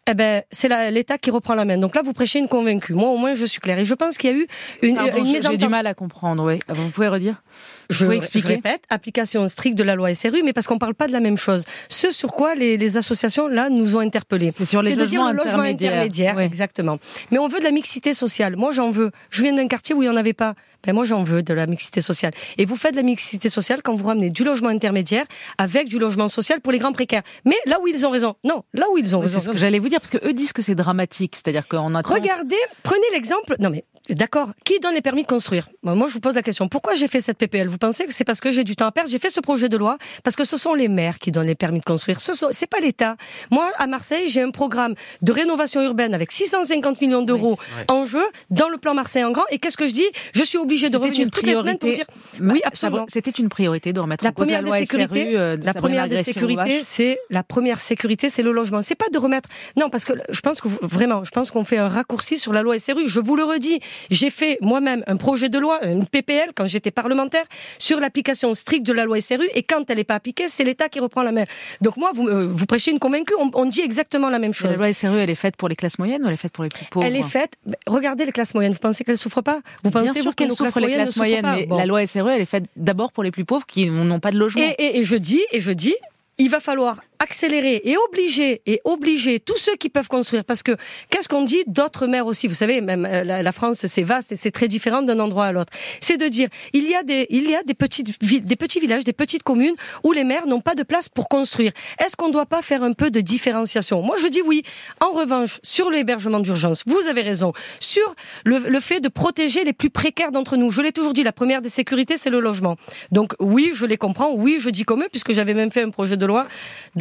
eh 0.08 0.14
ben, 0.14 0.42
c'est 0.50 0.68
l'État 0.90 1.18
qui 1.18 1.30
reprend 1.30 1.54
la 1.54 1.64
main. 1.64 1.78
Donc 1.78 1.94
là, 1.94 2.02
vous 2.02 2.12
prêchez 2.12 2.38
une 2.38 2.48
convaincue. 2.48 2.94
Moi, 2.94 3.08
au 3.08 3.16
moins, 3.16 3.34
je 3.34 3.44
suis 3.44 3.60
claire. 3.60 3.78
Et 3.78 3.84
je 3.84 3.94
pense 3.94 4.16
qu'il 4.16 4.30
y 4.30 4.34
a 4.34 4.36
eu 4.36 4.46
une, 4.82 4.98
une 4.98 5.42
J'ai 5.42 5.56
du 5.56 5.68
mal 5.68 5.86
à 5.86 5.94
comprendre, 5.94 6.44
oui. 6.44 6.60
Vous 6.68 6.90
pouvez 6.90 7.08
redire 7.08 7.42
je, 7.90 8.04
vous 8.04 8.12
expliquer. 8.12 8.48
je 8.48 8.52
répète, 8.54 8.82
application 8.88 9.46
stricte 9.48 9.78
de 9.78 9.82
la 9.82 9.94
loi 9.94 10.14
SRU, 10.14 10.42
mais 10.44 10.52
parce 10.52 10.66
qu'on 10.66 10.78
parle 10.78 10.94
pas 10.94 11.06
de 11.06 11.12
la 11.12 11.20
même 11.20 11.36
chose. 11.36 11.64
Ce 11.88 12.10
sur 12.10 12.32
quoi 12.32 12.54
les, 12.54 12.76
les 12.76 12.96
associations, 12.96 13.48
là, 13.48 13.70
nous 13.70 13.96
ont 13.96 14.00
interpellés. 14.00 14.50
C'est 14.50 14.64
sur 14.64 14.82
les 14.82 14.96
de 14.96 15.04
dire 15.04 15.24
le 15.24 15.36
logement 15.36 15.62
intermédiaire. 15.62 16.38
Exactement. 16.38 16.98
Mais 17.30 17.38
on 17.38 17.48
veut 17.48 17.58
de 17.58 17.64
la 17.64 17.70
mixité 17.70 18.14
sociale. 18.14 18.56
Moi, 18.56 18.70
j'en 18.72 18.90
veux. 18.90 19.10
Je 19.30 19.42
viens 19.42 19.52
d'un 19.52 19.68
quartier 19.68 19.94
où 19.94 20.02
il 20.02 20.08
n'y 20.08 20.12
en 20.12 20.16
avait 20.16 20.32
pas. 20.32 20.54
Ben 20.86 20.94
moi, 20.94 21.04
j'en 21.04 21.24
veux 21.24 21.42
de 21.42 21.52
la 21.52 21.66
mixité 21.66 22.00
sociale. 22.00 22.32
Et 22.58 22.64
vous 22.64 22.76
faites 22.76 22.92
de 22.92 22.96
la 22.96 23.02
mixité 23.02 23.48
sociale 23.48 23.82
quand 23.82 23.94
vous 23.94 24.06
ramenez 24.06 24.30
du 24.30 24.44
logement 24.44 24.68
intermédiaire 24.68 25.24
avec 25.58 25.88
du 25.88 25.98
logement 25.98 26.28
social 26.28 26.60
pour 26.60 26.72
les 26.72 26.78
grands 26.78 26.92
précaires. 26.92 27.22
Mais 27.44 27.56
là 27.66 27.78
où 27.82 27.88
ils 27.88 28.06
ont 28.06 28.10
raison. 28.10 28.34
Non, 28.44 28.62
là 28.72 28.86
où 28.92 28.98
ils 28.98 29.16
ont 29.16 29.20
raison. 29.20 29.40
C'est 29.40 29.46
ce 29.46 29.50
que 29.50 29.58
j'allais 29.58 29.78
vous 29.78 29.88
dire, 29.88 30.00
parce 30.00 30.10
que 30.10 30.24
eux 30.26 30.32
disent 30.32 30.52
que 30.52 30.62
c'est 30.62 30.74
dramatique. 30.74 31.34
C'est-à-dire 31.34 31.66
qu'on 31.66 31.94
attend... 31.94 32.14
Regardez, 32.14 32.56
prenez 32.82 33.06
l'exemple. 33.12 33.56
Non 33.58 33.70
mais 33.70 33.84
D'accord. 34.10 34.50
Qui 34.64 34.78
donne 34.80 34.94
les 34.94 35.00
permis 35.00 35.22
de 35.22 35.26
construire? 35.26 35.68
Moi, 35.82 36.06
je 36.08 36.14
vous 36.14 36.20
pose 36.20 36.34
la 36.34 36.42
question. 36.42 36.68
Pourquoi 36.68 36.94
j'ai 36.94 37.08
fait 37.08 37.20
cette 37.20 37.38
PPL 37.38 37.68
Vous 37.68 37.78
pensez 37.78 38.04
que 38.04 38.12
c'est 38.12 38.24
parce 38.24 38.40
que 38.40 38.52
j'ai 38.52 38.64
du 38.64 38.76
temps 38.76 38.86
à 38.86 38.92
perdre? 38.92 39.10
J'ai 39.10 39.18
fait 39.18 39.30
ce 39.30 39.40
projet 39.40 39.68
de 39.68 39.76
loi 39.76 39.98
parce 40.22 40.36
que 40.36 40.44
ce 40.44 40.56
sont 40.56 40.74
les 40.74 40.88
maires 40.88 41.18
qui 41.18 41.32
donnent 41.32 41.46
les 41.46 41.54
permis 41.54 41.80
de 41.80 41.84
construire. 41.84 42.20
Ce 42.20 42.34
sont, 42.34 42.48
c'est 42.52 42.68
pas 42.68 42.80
l'État. 42.80 43.16
Moi, 43.50 43.70
à 43.78 43.86
Marseille, 43.86 44.28
j'ai 44.28 44.42
un 44.42 44.50
programme 44.50 44.94
de 45.22 45.32
rénovation 45.32 45.82
urbaine 45.82 46.14
avec 46.14 46.32
650 46.32 47.00
millions 47.00 47.22
d'euros 47.22 47.58
en 47.88 48.04
jeu 48.04 48.24
dans 48.50 48.68
le 48.68 48.78
plan 48.78 48.94
Marseille 48.94 49.24
en 49.24 49.32
grand. 49.32 49.44
Et 49.50 49.58
qu'est-ce 49.58 49.76
que 49.76 49.88
je 49.88 49.92
dis? 49.92 50.06
Je 50.34 50.42
suis 50.42 50.58
obligée 50.58 50.88
de 50.88 50.96
revenir 50.96 51.30
toutes 51.30 51.46
les 51.46 51.54
semaines 51.54 51.78
pour 51.78 51.92
dire 51.92 52.06
oui, 52.40 52.60
absolument. 52.64 53.06
C'était 53.08 53.30
une 53.30 53.48
priorité 53.48 53.92
de 53.92 54.00
remettre 54.00 54.24
la 54.24 54.30
en 54.30 54.32
cause 54.32 54.46
première 54.46 54.62
la 54.62 54.68
loi 54.68 54.78
des 54.78 54.86
sécurités. 54.86 55.36
Euh, 55.36 55.56
la 55.62 55.74
première 55.74 56.08
des 56.08 56.22
sécurités, 56.22 56.82
c'est 56.82 57.18
la 57.30 57.42
première 57.42 57.80
sécurité, 57.80 58.30
c'est 58.30 58.42
le 58.42 58.52
logement. 58.52 58.82
C'est 58.82 58.94
pas 58.94 59.08
de 59.12 59.18
remettre. 59.18 59.48
Non, 59.76 59.90
parce 59.90 60.04
que 60.04 60.12
je 60.30 60.40
pense 60.40 60.60
que 60.60 60.68
vraiment, 60.82 61.24
je 61.24 61.30
pense 61.30 61.50
qu'on 61.50 61.64
fait 61.64 61.78
un 61.78 61.88
raccourci 61.88 62.38
sur 62.38 62.52
la 62.52 62.62
loi 62.62 62.78
SRU. 62.78 63.08
Je 63.08 63.20
vous 63.20 63.36
le 63.36 63.44
redis. 63.44 63.80
J'ai 64.10 64.30
fait 64.30 64.58
moi 64.60 64.76
moi-même 64.76 65.02
un 65.06 65.16
projet 65.16 65.48
de 65.48 65.58
loi, 65.58 65.82
une 65.86 66.06
PPL, 66.06 66.50
quand 66.54 66.66
j'étais 66.66 66.90
parlementaire, 66.90 67.44
sur 67.78 67.98
l'application 67.98 68.52
stricte 68.54 68.86
de 68.86 68.92
la 68.92 69.06
loi 69.06 69.22
SRU. 69.22 69.48
Et 69.54 69.62
quand 69.62 69.88
elle 69.88 69.96
n'est 69.96 70.04
pas 70.04 70.16
appliquée, 70.16 70.48
c'est 70.48 70.64
l'État 70.64 70.90
qui 70.90 71.00
reprend 71.00 71.22
la 71.22 71.32
main. 71.32 71.44
Donc 71.80 71.96
moi, 71.96 72.10
vous, 72.14 72.28
euh, 72.28 72.46
vous 72.46 72.66
prêchez 72.66 72.90
une 72.90 72.98
convaincue, 72.98 73.32
on, 73.38 73.64
dit 73.64 73.80
exactement 73.80 74.28
la 74.28 74.38
même 74.38 74.52
chose. 74.52 74.70
la 74.70 74.76
loi 74.76 74.92
SRU, 74.92 75.16
elle 75.16 75.30
est 75.30 75.34
faite 75.34 75.56
pour 75.56 75.68
les 75.68 75.76
classes 75.76 75.98
moyennes 75.98 76.22
ou 76.22 76.26
elle 76.26 76.34
est 76.34 76.36
faite 76.36 76.52
pour 76.52 76.62
les 76.62 76.68
plus 76.68 76.84
pauvres 76.90 77.06
Elle 77.06 77.16
est 77.16 77.22
faite. 77.22 77.54
Regardez 77.86 78.26
les 78.26 78.32
classes 78.32 78.54
moyennes. 78.54 78.72
Vous 78.72 78.78
pensez 78.78 79.02
qu'elles 79.02 79.16
souffrent 79.16 79.42
pas? 79.42 79.60
Vous 79.82 79.90
pensez 79.90 80.12
Bien 80.12 80.22
sûr 80.22 80.34
qu'elles 80.34 80.52
souffrent 80.52 80.80
les 80.80 80.92
classes 80.92 81.16
moyennes, 81.16 81.46
mais 81.46 81.66
la 81.66 81.86
loi 81.86 82.06
SRU, 82.06 82.30
elle 82.30 82.42
est 82.42 82.44
faite 82.44 82.64
d'abord 82.76 83.12
pour 83.12 83.24
les 83.24 83.30
plus 83.30 83.46
pauvres 83.46 83.66
qui 83.66 83.88
n'ont 83.88 84.20
pas 84.20 84.30
de 84.30 84.38
logement. 84.38 84.62
et 84.78 85.04
je 85.04 85.16
dis, 85.16 85.42
et 85.52 85.60
je 85.60 85.72
dis, 85.72 85.94
il 86.38 86.50
va 86.50 86.60
falloir 86.60 86.98
accélérer 87.18 87.80
et 87.84 87.96
obliger 87.96 88.62
et 88.66 88.80
obliger 88.84 89.40
tous 89.40 89.56
ceux 89.56 89.76
qui 89.76 89.88
peuvent 89.88 90.08
construire. 90.08 90.44
Parce 90.44 90.62
que 90.62 90.72
qu'est-ce 91.10 91.28
qu'on 91.28 91.42
dit 91.42 91.64
d'autres 91.66 92.06
maires 92.06 92.26
aussi? 92.26 92.48
Vous 92.48 92.54
savez 92.54 92.80
même 92.80 93.04
euh, 93.06 93.24
la, 93.24 93.52
France 93.52 93.86
c'est 93.86 94.02
vaste 94.02 94.32
et 94.32 94.36
c'est 94.36 94.50
très 94.50 94.68
différent 94.68 95.02
d'un 95.02 95.18
endroit 95.20 95.46
à 95.46 95.52
l'autre. 95.52 95.72
C'est 96.00 96.16
de 96.16 96.28
dire 96.28 96.48
il 96.72 96.88
y 96.88 96.94
a 96.94 97.02
des 97.02 97.26
il 97.30 97.48
y 97.48 97.54
a 97.54 97.62
des 97.62 97.74
petites 97.74 98.22
villes 98.22 98.44
des 98.44 98.56
petits 98.56 98.80
villages 98.80 99.04
des 99.04 99.12
petites 99.12 99.42
communes 99.42 99.74
où 100.04 100.12
les 100.12 100.24
maires 100.24 100.46
n'ont 100.46 100.60
pas 100.60 100.74
de 100.74 100.82
place 100.82 101.08
pour 101.08 101.28
construire. 101.28 101.72
Est-ce 102.04 102.16
qu'on 102.16 102.28
ne 102.28 102.32
doit 102.32 102.46
pas 102.46 102.62
faire 102.62 102.82
un 102.82 102.92
peu 102.92 103.10
de 103.10 103.20
différenciation? 103.20 104.02
Moi 104.02 104.16
je 104.20 104.28
dis 104.28 104.42
oui. 104.42 104.62
En 105.00 105.10
revanche 105.10 105.58
sur 105.62 105.90
l'hébergement 105.90 106.40
d'urgence 106.40 106.82
vous 106.86 107.06
avez 107.08 107.22
raison. 107.22 107.52
Sur 107.80 108.14
le, 108.44 108.58
le 108.58 108.80
fait 108.80 109.00
de 109.00 109.08
protéger 109.08 109.64
les 109.64 109.72
plus 109.72 109.90
précaires 109.90 110.32
d'entre 110.32 110.56
nous. 110.56 110.70
Je 110.70 110.82
l'ai 110.82 110.92
toujours 110.92 111.12
dit 111.12 111.22
la 111.22 111.32
première 111.32 111.62
des 111.62 111.68
sécurités 111.68 112.16
c'est 112.16 112.30
le 112.30 112.40
logement. 112.40 112.76
Donc 113.12 113.34
oui 113.40 113.70
je 113.74 113.86
les 113.86 113.96
comprends. 113.96 114.32
Oui 114.34 114.58
je 114.60 114.70
dis 114.70 114.84
comme 114.84 115.02
eux 115.02 115.08
puisque 115.10 115.32
j'avais 115.32 115.54
même 115.54 115.70
fait 115.70 115.82
un 115.82 115.90
projet 115.90 116.16
de 116.16 116.26
loi 116.26 116.46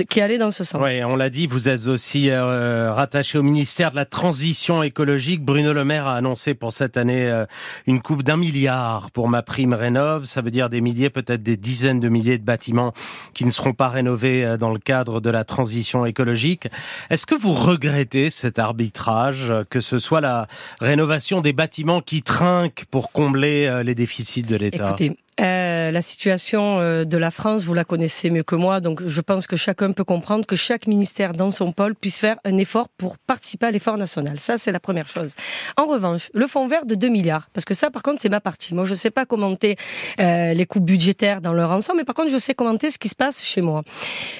qui 0.10 0.22
allait 0.22 0.38
dans 0.38 0.52
ce 0.52 0.64
sens. 0.64 0.82
Oui, 0.84 1.04
on 1.04 1.16
l'a 1.16 1.30
dit, 1.30 1.48
vous 1.48 1.70
êtes 1.70 1.88
aussi 1.88 2.30
euh, 2.30 2.94
rattaché 2.94 3.38
au 3.38 3.44
ministère 3.44 3.92
de 3.92 3.96
la 3.96 4.06
Transition 4.06 4.84
écologique. 4.84 5.44
Bruno 5.44 5.74
Le 5.74 5.86
Maire 5.86 6.08
a 6.08 6.16
annoncé 6.16 6.54
pour 6.54 6.74
cette 6.74 6.98
année 6.98 7.30
euh, 7.30 7.46
une 7.88 8.02
coupe 8.02 8.24
d'un 8.24 8.38
milliard 8.38 9.12
pour 9.12 9.28
ma 9.30 9.42
prime 9.42 9.74
rénove. 9.74 10.26
Ça 10.26 10.42
veut 10.42 10.52
dire 10.52 10.70
des 10.70 10.82
milliers, 10.82 11.10
peut-être 11.10 11.44
des 11.44 11.58
dizaines 11.58 12.00
de 12.00 12.10
milliers 12.10 12.38
de 12.38 12.44
bâtiments 12.44 12.94
qui 13.34 13.46
ne 13.46 13.50
seront 13.50 13.74
pas 13.74 13.90
rénovés 13.90 14.46
euh, 14.46 14.58
dans 14.58 14.72
le 14.72 14.80
cadre 14.80 15.22
de 15.22 15.30
la 15.30 15.44
transition 15.44 16.06
écologique. 16.06 16.68
Est-ce 17.10 17.26
que 17.26 17.36
vous 17.36 17.54
regrettez 17.54 18.30
cet 18.30 18.60
arbitrage, 18.60 19.54
que 19.70 19.80
ce 19.80 20.00
soit 20.00 20.22
la 20.22 20.48
rénovation 20.82 21.42
des 21.42 21.54
bâtiments 21.54 22.02
qui 22.02 22.22
trinquent 22.22 22.86
pour 22.92 23.12
combler 23.12 23.84
les 23.84 23.96
déficits 23.96 24.44
de 24.44 24.56
l'État? 24.56 24.96
Euh, 25.42 25.92
la 25.92 26.02
situation 26.02 26.80
euh, 26.80 27.04
de 27.04 27.18
la 27.18 27.30
France, 27.30 27.64
vous 27.66 27.74
la 27.74 27.84
connaissez 27.84 28.30
mieux 28.30 28.44
que 28.44 28.56
moi, 28.56 28.80
donc 28.80 29.06
je 29.06 29.22
pense 29.22 29.48
que 29.48 29.58
chacun 29.58 29.92
peut 29.92 30.06
comprendre 30.06 30.46
que 30.46 30.56
chaque 30.56 30.88
ministère 30.88 31.34
dans 31.34 31.52
son 31.52 31.74
pôle 31.74 31.94
puisse 31.94 32.18
faire 32.18 32.38
un 32.46 32.58
effort 32.58 32.88
pour 32.88 33.18
participer 33.18 33.66
à 33.66 33.72
l'effort 33.72 33.98
national. 33.98 34.40
Ça, 34.40 34.58
c'est 34.58 34.72
la 34.72 34.80
première 34.80 35.10
chose. 35.10 35.34
En 35.76 35.88
revanche, 35.88 36.30
le 36.34 36.48
fonds 36.48 36.68
vert 36.68 36.86
de 36.86 36.96
2 36.96 37.10
milliards, 37.10 37.50
parce 37.54 37.66
que 37.66 37.74
ça, 37.74 37.92
par 37.92 38.02
contre, 38.02 38.22
c'est 38.22 38.30
ma 38.30 38.40
partie. 38.40 38.74
Moi, 38.74 38.86
je 38.86 38.92
ne 38.92 38.96
sais 38.96 39.12
pas 39.12 39.26
commenter 39.26 39.76
euh, 40.22 40.54
les 40.54 40.66
coûts 40.66 40.80
budgétaires 40.80 41.42
dans 41.42 41.54
leur 41.54 41.72
ensemble, 41.72 42.00
mais 42.00 42.06
par 42.06 42.16
contre, 42.16 42.32
je 42.32 42.38
sais 42.38 42.54
commenter 42.54 42.90
ce 42.90 42.98
qui 42.98 43.10
se 43.10 43.16
passe 43.16 43.44
chez 43.44 43.62
moi. 43.62 43.84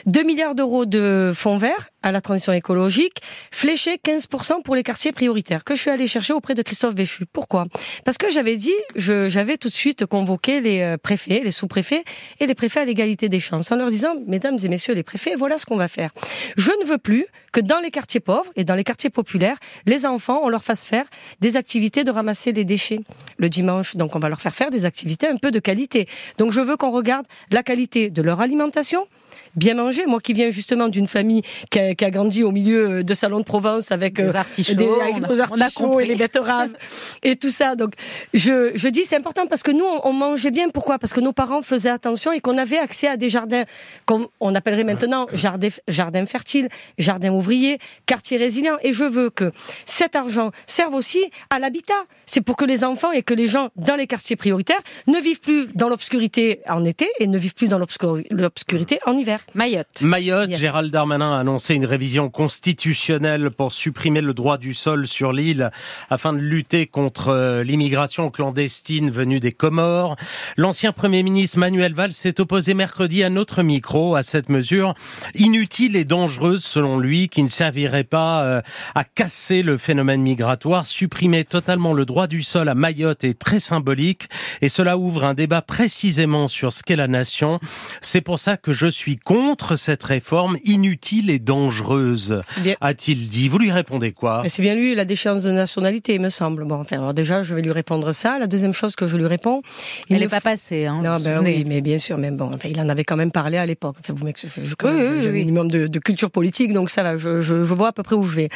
2 0.06 0.24
milliards 0.24 0.56
d'euros 0.56 0.86
de 0.86 1.34
fonds 1.36 1.58
vert 1.58 1.90
à 2.06 2.12
la 2.12 2.22
transition 2.22 2.54
écologique, 2.54 3.18
fléché 3.52 3.98
15% 3.98 4.62
pour 4.62 4.76
les 4.76 4.84
quartiers 4.84 5.12
prioritaires, 5.12 5.64
que 5.64 5.74
je 5.74 5.82
suis 5.82 5.90
allée 5.90 6.06
chercher 6.06 6.34
auprès 6.34 6.54
de 6.54 6.62
Christophe 6.62 6.94
Béchu. 6.94 7.26
Pourquoi? 7.26 7.66
Parce 8.06 8.18
que 8.18 8.30
j'avais 8.30 8.58
dit, 8.58 8.76
j'avais 8.96 9.58
tout 9.58 9.70
de 9.70 9.74
suite 9.74 10.06
convoqué 10.06 10.62
les 10.62 10.82
euh, 10.82 10.98
préfets, 10.98 11.42
les 11.44 11.52
sous-préfets 11.52 12.04
et 12.40 12.46
les 12.46 12.54
préfets 12.54 12.82
à 12.82 12.86
l'égalité 12.86 13.28
des 13.28 13.40
chances, 13.40 13.72
en 13.72 13.76
leur 13.76 13.90
disant, 13.90 14.14
mesdames 14.28 14.58
et 14.64 14.68
messieurs 14.70 14.94
les 14.94 15.04
préfets, 15.04 15.36
voilà 15.36 15.58
ce 15.58 15.66
qu'on 15.66 15.78
va 15.78 15.88
faire. 15.88 16.12
Je 16.58 16.72
ne 16.80 16.86
veux 16.86 17.00
plus 17.00 17.26
que 17.52 17.60
dans 17.60 17.80
les 17.80 17.90
quartiers 17.90 18.20
pauvres 18.20 18.52
et 18.56 18.64
dans 18.64 18.76
les 18.76 18.84
quartiers 18.84 19.10
populaires, 19.10 19.58
les 19.88 20.06
enfants, 20.06 20.42
on 20.44 20.50
leur 20.50 20.64
fasse 20.64 20.86
faire 20.86 21.06
des 21.42 21.58
activités 21.58 22.04
de 22.04 22.12
ramasser 22.12 22.52
les 22.52 22.66
déchets 22.66 23.00
le 23.38 23.50
dimanche. 23.50 23.96
Donc 23.96 24.16
on 24.16 24.20
va 24.20 24.30
leur 24.30 24.42
faire 24.42 24.56
faire 24.56 24.72
des 24.72 24.86
activités 24.86 25.28
un 25.28 25.38
peu 25.38 25.52
de 25.52 25.60
qualité. 25.60 26.08
Donc 26.38 26.52
je 26.52 26.62
veux 26.62 26.78
qu'on 26.78 26.92
regarde 26.92 27.26
la 27.52 27.64
qualité 27.64 28.10
de 28.10 28.22
leur 28.22 28.42
alimentation, 28.42 29.08
bien 29.56 29.76
manger. 29.76 30.06
Moi 30.06 30.20
qui 30.20 30.34
viens 30.34 30.50
justement 30.50 30.88
d'une 30.88 31.08
famille 31.08 31.42
qui 31.70 31.80
a, 31.80 31.96
qui 31.96 32.06
a, 32.06 32.10
grandi 32.10 32.44
au 32.44 32.52
milieu 32.52 33.04
de 33.04 33.14
salons 33.14 33.40
de 33.40 33.46
Provence 33.46 33.92
avec 33.92 34.16
des 34.16 34.36
euh, 34.36 34.38
artichauts, 34.38 34.76
des, 34.76 34.90
avec 35.02 35.40
artichauts 35.40 36.00
et 36.00 36.06
les 36.06 36.16
betteraves 36.16 36.72
et 37.24 37.36
tout 37.36 37.50
ça. 37.50 37.76
Donc 37.76 37.94
je, 38.34 38.72
je 38.76 38.88
dis 38.88 39.04
c'est 39.06 39.18
important 39.18 39.48
parce 39.48 39.64
que 39.64 39.72
nous 39.72 39.86
on, 40.04 40.14
mangeait 40.14 40.52
bien. 40.52 40.70
Pourquoi? 40.70 41.00
Parce 41.00 41.14
que 41.14 41.22
nos 41.22 41.34
parents 41.34 41.62
faisaient 41.62 41.90
attention 41.90 42.32
et 42.32 42.40
qu'on 42.40 42.58
avait 42.58 42.78
accès 42.78 43.08
à 43.08 43.18
des 43.18 43.30
jardins 43.30 43.64
comme 44.06 44.28
on 44.40 44.56
appellerait 44.56 44.84
maintenant 44.84 45.28
jardins 45.34 45.70
jardin 45.88 46.26
fertiles, 46.26 46.70
jardins 46.98 47.32
ouvriers, 47.32 47.80
quartiers 48.06 48.38
résilients. 48.38 48.78
Et 48.84 48.94
je 48.94 49.04
veux 49.04 49.30
que 49.30 49.52
cet 49.86 50.16
argent 50.16 50.52
serve 50.68 50.94
aussi 50.94 51.24
à 51.50 51.60
l'habitat. 51.60 51.94
C'est 52.26 52.42
pour 52.42 52.58
que 52.58 52.66
les 52.66 52.84
enfants 52.84 53.12
et 53.12 53.22
que 53.22 53.34
les 53.34 53.48
gens 53.48 53.70
dans 53.76 53.96
les 53.96 54.08
quartiers 54.08 54.36
prioritaires 54.36 54.82
ne 55.08 55.20
vivent 55.20 55.40
plus 55.40 55.68
dans 55.76 55.90
l'obscurité 55.90 56.62
en 56.68 56.84
été 56.86 57.10
et 57.20 57.28
ne 57.28 57.38
vivent 57.38 57.54
plus 57.54 57.68
dans 57.68 57.80
l'obscurité 57.80 59.00
en 59.06 59.15
hiver. 59.18 59.40
Mayotte. 59.54 60.02
Mayotte, 60.02 60.56
Gérald 60.56 60.92
Darmanin 60.92 61.36
a 61.36 61.40
annoncé 61.40 61.76
une 61.76 61.86
révision 61.86 62.30
constitutionnelle 62.30 63.52
pour 63.52 63.72
supprimer 63.72 64.22
le 64.22 64.34
droit 64.34 64.58
du 64.58 64.74
sol 64.74 65.08
sur 65.08 65.32
l'île 65.32 65.72
afin 66.10 66.34
de 66.34 66.40
lutter 66.40 66.88
contre 66.88 67.30
euh, 67.30 67.64
l'immigration 67.64 68.30
clandestine 68.30 69.10
venue 69.12 69.40
des 69.40 69.52
Comores. 69.52 70.16
L'ancien 70.58 70.92
Premier 70.92 71.24
ministre 71.24 71.60
Manuel 71.60 71.94
Valls 71.94 72.14
s'est 72.14 72.42
opposé 72.42 72.74
mercredi 72.74 73.24
à 73.24 73.30
notre 73.30 73.64
micro 73.64 74.16
à 74.16 74.24
cette 74.24 74.50
mesure 74.50 74.96
inutile 75.36 75.96
et 75.96 76.06
dangereuse 76.06 76.64
selon 76.64 76.98
lui 77.00 77.30
qui 77.30 77.44
ne 77.44 77.48
servirait 77.48 78.04
pas 78.04 78.44
euh, 78.44 78.62
à 78.96 79.04
casser 79.04 79.62
le 79.62 79.78
phénomène 79.78 80.22
migratoire. 80.22 80.88
Supprimer 80.88 81.44
totalement 81.44 81.94
le 81.94 82.06
droit 82.06 82.28
du 82.28 82.42
sol 82.42 82.70
à 82.70 82.76
Mayotte 82.76 83.24
est 83.24 83.38
très 83.38 83.60
symbolique 83.60 84.28
et 84.62 84.70
cela 84.70 84.98
ouvre 84.98 85.24
un 85.24 85.34
débat 85.34 85.62
précisément 85.62 86.48
sur 86.48 86.74
ce 86.74 86.84
qu'est 86.84 86.96
la 86.96 87.08
nation. 87.08 87.60
C'est 88.02 88.22
pour 88.22 88.40
ça 88.40 88.58
que 88.58 88.74
je 88.74 88.88
suis 88.88 89.05
contre 89.14 89.76
cette 89.76 90.04
réforme 90.04 90.58
inutile 90.64 91.30
et 91.30 91.40
dangereuse, 91.40 92.42
a-t-il 92.82 93.28
dit. 93.28 93.48
Vous 93.48 93.60
lui 93.60 93.72
répondez 93.72 94.12
quoi? 94.12 94.44
C'est 94.48 94.62
bien 94.62 94.76
lui, 94.76 94.96
la 94.96 95.06
déchéance 95.06 95.44
de 95.44 95.52
nationalité, 95.52 96.16
il 96.16 96.22
me 96.22 96.30
semble. 96.30 96.66
Bon, 96.66 96.82
enfin, 96.82 96.98
alors 96.98 97.14
déjà, 97.14 97.44
je 97.44 97.54
vais 97.54 97.62
lui 97.62 97.72
répondre 97.72 98.12
ça. 98.12 98.40
La 98.40 98.48
deuxième 98.48 98.74
chose 98.74 98.96
que 98.96 99.08
je 99.08 99.18
lui 99.18 99.28
réponds... 99.28 99.62
Il 100.10 100.20
n'est 100.20 100.28
pas 100.28 100.42
passé, 100.42 100.86
hein, 100.86 101.02
Non, 101.04 101.20
ben 101.20 101.42
oui, 101.44 101.64
mais 101.66 101.82
bien 101.82 102.00
sûr, 102.00 102.18
mais 102.18 102.32
bon, 102.32 102.52
enfin, 102.54 102.70
il 102.70 102.80
en 102.80 102.90
avait 102.90 103.04
quand 103.04 103.16
même 103.16 103.32
parlé 103.32 103.58
à 103.58 103.66
l'époque. 103.66 103.96
Enfin, 104.00 104.14
vous 104.14 104.26
m'excusez, 104.26 104.64
je 104.64 104.76
oui, 104.84 104.92
oui, 104.92 105.28
un 105.28 105.32
minimum 105.32 105.70
de, 105.70 105.88
de, 105.88 106.00
culture 106.00 106.32
politique, 106.32 106.74
donc 106.74 106.90
ça 106.90 107.04
va, 107.04 107.18
je, 107.18 107.42
je, 107.42 107.64
je 107.64 107.74
vois 107.74 107.90
à 107.90 107.92
peu 107.92 108.04
près 108.04 108.16
où 108.16 108.24
je 108.24 108.36
vais. 108.36 108.50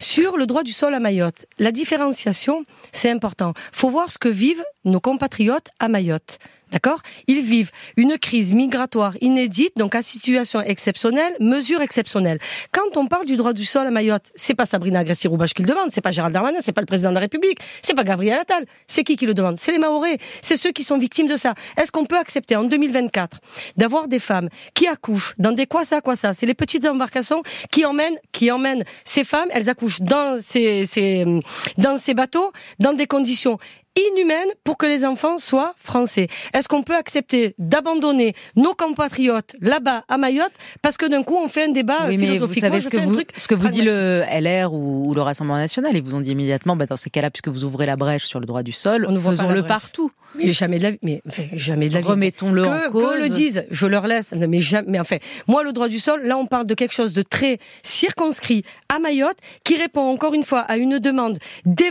Sur 0.00 0.36
le 0.36 0.46
droit 0.46 0.62
du 0.62 0.72
sol 0.72 0.94
à 0.94 1.00
Mayotte, 1.00 1.46
la 1.58 1.72
différenciation, 1.72 2.64
c'est 2.92 3.10
important. 3.10 3.54
Faut 3.72 3.90
voir 3.90 4.10
ce 4.10 4.18
que 4.18 4.28
vivent 4.28 4.64
nos 4.84 5.00
compatriotes 5.00 5.68
à 5.78 5.88
Mayotte. 5.88 6.38
D'accord? 6.74 7.00
Ils 7.28 7.40
vivent 7.40 7.70
une 7.96 8.18
crise 8.18 8.52
migratoire 8.52 9.14
inédite, 9.20 9.76
donc 9.76 9.94
à 9.94 10.02
situation 10.02 10.60
exceptionnelle, 10.60 11.36
mesure 11.38 11.82
exceptionnelle. 11.82 12.40
Quand 12.72 12.96
on 12.96 13.06
parle 13.06 13.26
du 13.26 13.36
droit 13.36 13.52
du 13.52 13.64
sol 13.64 13.86
à 13.86 13.92
Mayotte, 13.92 14.32
c'est 14.34 14.54
pas 14.54 14.66
Sabrina 14.66 14.98
Agresti-Roubache 14.98 15.54
qui 15.54 15.62
le 15.62 15.68
demande, 15.68 15.92
c'est 15.92 16.00
pas 16.00 16.10
Gérald 16.10 16.34
Darmanin, 16.34 16.58
c'est 16.62 16.72
pas 16.72 16.80
le 16.80 16.86
président 16.86 17.10
de 17.10 17.14
la 17.14 17.20
République, 17.20 17.60
c'est 17.80 17.94
pas 17.94 18.02
Gabriel 18.02 18.40
Attal. 18.40 18.64
C'est 18.88 19.04
qui 19.04 19.16
qui 19.16 19.24
le 19.24 19.34
demande? 19.34 19.56
C'est 19.60 19.70
les 19.70 19.78
Maorais. 19.78 20.18
C'est 20.42 20.56
ceux 20.56 20.72
qui 20.72 20.82
sont 20.82 20.98
victimes 20.98 21.28
de 21.28 21.36
ça. 21.36 21.54
Est-ce 21.76 21.92
qu'on 21.92 22.06
peut 22.06 22.18
accepter 22.18 22.56
en 22.56 22.64
2024 22.64 23.38
d'avoir 23.76 24.08
des 24.08 24.18
femmes 24.18 24.48
qui 24.74 24.88
accouchent 24.88 25.34
dans 25.38 25.52
des 25.52 25.66
quoi 25.66 25.84
ça, 25.84 26.00
quoi 26.00 26.16
ça? 26.16 26.34
C'est 26.34 26.46
les 26.46 26.54
petites 26.54 26.86
embarcations 26.86 27.44
qui 27.70 27.84
emmènent, 27.84 28.18
qui 28.32 28.50
emmènent 28.50 28.84
ces 29.04 29.22
femmes, 29.22 29.48
elles 29.50 29.70
accouchent 29.70 30.00
dans 30.00 30.40
ces, 30.42 30.86
ces, 30.86 31.24
dans 31.78 31.98
ces 31.98 32.14
bateaux, 32.14 32.50
dans 32.80 32.94
des 32.94 33.06
conditions 33.06 33.58
inhumaine 33.96 34.48
pour 34.64 34.76
que 34.76 34.86
les 34.86 35.04
enfants 35.04 35.38
soient 35.38 35.74
français. 35.76 36.28
Est-ce 36.52 36.68
qu'on 36.68 36.82
peut 36.82 36.96
accepter 36.96 37.54
d'abandonner 37.58 38.34
nos 38.56 38.74
compatriotes 38.74 39.54
là-bas 39.60 40.04
à 40.08 40.18
Mayotte 40.18 40.52
parce 40.82 40.96
que 40.96 41.06
d'un 41.06 41.22
coup 41.22 41.36
on 41.36 41.48
fait 41.48 41.64
un 41.64 41.68
débat 41.68 42.06
oui, 42.08 42.18
philosophique 42.18 42.56
Vous 42.56 42.68
savez 42.68 42.80
ce, 42.80 42.88
que 42.88 42.96
vous, 42.96 43.20
ce 43.36 43.48
que 43.48 43.54
vous 43.54 43.68
dit 43.68 43.82
le 43.82 44.24
LR 44.28 44.72
ou, 44.72 45.12
le 45.14 45.22
Rassemblement 45.22 45.58
national, 45.58 45.94
ils 45.94 46.02
vous 46.02 46.14
ont 46.14 46.20
dit 46.20 46.30
immédiatement, 46.30 46.76
bah, 46.76 46.86
dans 46.86 46.96
ces 46.96 47.10
cas-là, 47.10 47.30
puisque 47.30 47.48
vous 47.48 47.64
ouvrez 47.64 47.86
la 47.86 47.96
brèche 47.96 48.24
sur 48.24 48.40
le 48.40 48.46
droit 48.46 48.62
du 48.62 48.72
sol, 48.72 49.06
faisons-le 49.06 49.64
partout. 49.64 50.10
Mais 50.34 50.52
jamais 50.52 50.78
de 50.78 50.82
la 50.82 50.90
vie. 50.90 50.98
Mais 51.02 51.22
enfin, 51.26 51.44
jamais 51.52 51.88
de 51.88 51.94
la 51.94 52.00
vie. 52.00 52.06
Remettons-le 52.06 52.66
en 52.66 52.90
cause. 52.90 53.14
Que 53.14 53.22
le 53.22 53.28
disent, 53.28 53.66
je 53.70 53.86
leur 53.86 54.06
laisse. 54.06 54.32
Mais 54.32 54.60
jamais. 54.60 54.88
Mais 54.90 55.00
enfin, 55.00 55.16
moi, 55.48 55.62
le 55.62 55.72
droit 55.72 55.88
du 55.88 55.98
sol, 55.98 56.22
là, 56.24 56.36
on 56.36 56.46
parle 56.46 56.66
de 56.66 56.74
quelque 56.74 56.92
chose 56.92 57.14
de 57.14 57.22
très 57.22 57.58
circonscrit 57.82 58.62
à 58.94 58.98
Mayotte, 58.98 59.38
qui 59.64 59.76
répond 59.76 60.02
encore 60.02 60.34
une 60.34 60.44
fois 60.44 60.60
à 60.60 60.76
une 60.76 60.98
demande 60.98 61.38
des 61.64 61.90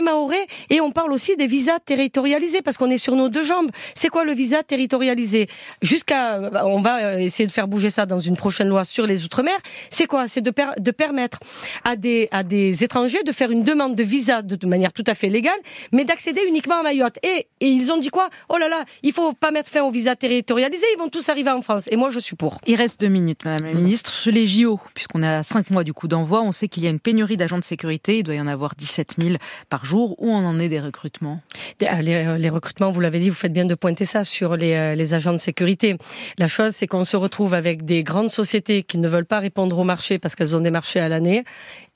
et 0.70 0.80
on 0.80 0.90
parle 0.90 1.12
aussi 1.12 1.36
des 1.36 1.46
visas 1.46 1.78
territorialisés, 1.78 2.62
parce 2.62 2.76
qu'on 2.76 2.90
est 2.90 2.98
sur 2.98 3.16
nos 3.16 3.28
deux 3.28 3.44
jambes. 3.44 3.70
C'est 3.94 4.08
quoi 4.08 4.24
le 4.24 4.32
visa 4.32 4.62
territorialisé? 4.62 5.48
Jusqu'à, 5.82 6.50
on 6.64 6.80
va 6.80 7.20
essayer 7.20 7.46
de 7.46 7.52
faire 7.52 7.68
bouger 7.68 7.90
ça 7.90 8.06
dans 8.06 8.18
une 8.18 8.36
prochaine 8.36 8.68
loi 8.68 8.84
sur 8.84 9.06
les 9.06 9.24
outre-mer. 9.24 9.56
C'est 9.90 10.06
quoi? 10.06 10.28
C'est 10.28 10.40
de, 10.40 10.52
de 10.78 10.90
permettre 10.90 11.38
à 11.84 11.96
des 11.96 12.28
à 12.32 12.42
des 12.42 12.84
étrangers 12.84 13.22
de 13.24 13.32
faire 13.32 13.50
une 13.50 13.62
demande 13.62 13.94
de 13.94 14.02
visa 14.02 14.42
de, 14.42 14.56
de 14.56 14.66
manière 14.66 14.92
tout 14.92 15.04
à 15.06 15.14
fait 15.14 15.28
légale, 15.28 15.58
mais 15.92 16.04
d'accéder 16.04 16.42
uniquement 16.48 16.80
à 16.80 16.82
Mayotte. 16.82 17.18
Et, 17.22 17.46
et 17.60 17.68
ils 17.68 17.92
ont 17.92 17.98
dit 17.98 18.10
quoi? 18.10 18.28
Oh 18.48 18.56
là 18.58 18.68
là, 18.68 18.84
il 19.02 19.12
faut 19.12 19.32
pas 19.32 19.50
mettre 19.50 19.70
fin 19.70 19.82
aux 19.82 19.90
visas 19.90 20.16
territorialisés, 20.16 20.86
ils 20.94 20.98
vont 20.98 21.08
tous 21.08 21.28
arriver 21.28 21.50
en 21.50 21.62
France. 21.62 21.88
Et 21.90 21.96
moi, 21.96 22.10
je 22.10 22.18
suis 22.18 22.36
pour. 22.36 22.60
Il 22.66 22.76
reste 22.76 23.00
deux 23.00 23.08
minutes, 23.08 23.44
Madame 23.44 23.66
la 23.66 23.74
Ministre. 23.74 24.12
Sur 24.12 24.32
les 24.32 24.46
JO, 24.46 24.80
puisqu'on 24.94 25.22
est 25.22 25.28
à 25.28 25.42
cinq 25.42 25.70
mois 25.70 25.84
du 25.84 25.92
coup 25.92 26.08
d'envoi, 26.08 26.42
on 26.42 26.52
sait 26.52 26.68
qu'il 26.68 26.84
y 26.84 26.86
a 26.86 26.90
une 26.90 27.00
pénurie 27.00 27.36
d'agents 27.36 27.58
de 27.58 27.64
sécurité. 27.64 28.18
Il 28.18 28.22
doit 28.22 28.34
y 28.34 28.40
en 28.40 28.46
avoir 28.46 28.74
17 28.76 29.14
000 29.18 29.36
par 29.68 29.84
jour. 29.84 30.14
Où 30.18 30.30
on 30.30 30.44
en 30.44 30.58
est 30.58 30.68
des 30.68 30.80
recrutements? 30.80 31.40
Euh, 31.82 32.36
les, 32.38 32.50
recrutements, 32.50 32.90
vous 32.90 33.00
l'avez 33.00 33.18
dit, 33.18 33.30
vous 33.30 33.36
faites 33.36 33.52
bien 33.52 33.64
de 33.64 33.74
pointer 33.74 34.04
ça 34.04 34.24
sur 34.24 34.56
les, 34.56 34.74
euh, 34.74 34.94
les 34.94 35.14
agents 35.14 35.32
de 35.32 35.38
sécurité. 35.38 35.96
La 36.38 36.46
chose, 36.46 36.72
c'est 36.74 36.86
qu'on 36.86 37.04
se 37.04 37.16
retrouve 37.16 37.54
avec 37.54 37.84
des 37.84 38.02
grandes 38.02 38.30
sociétés 38.30 38.82
qui 38.82 38.98
ne 38.98 39.08
veulent 39.08 39.26
pas 39.26 39.40
répondre 39.40 39.78
au 39.78 39.84
marché 39.84 40.18
parce 40.18 40.34
qu'elles 40.34 40.56
ont 40.56 40.60
des 40.60 40.70
marchés 40.70 41.00
à 41.00 41.08
l'année. 41.08 41.44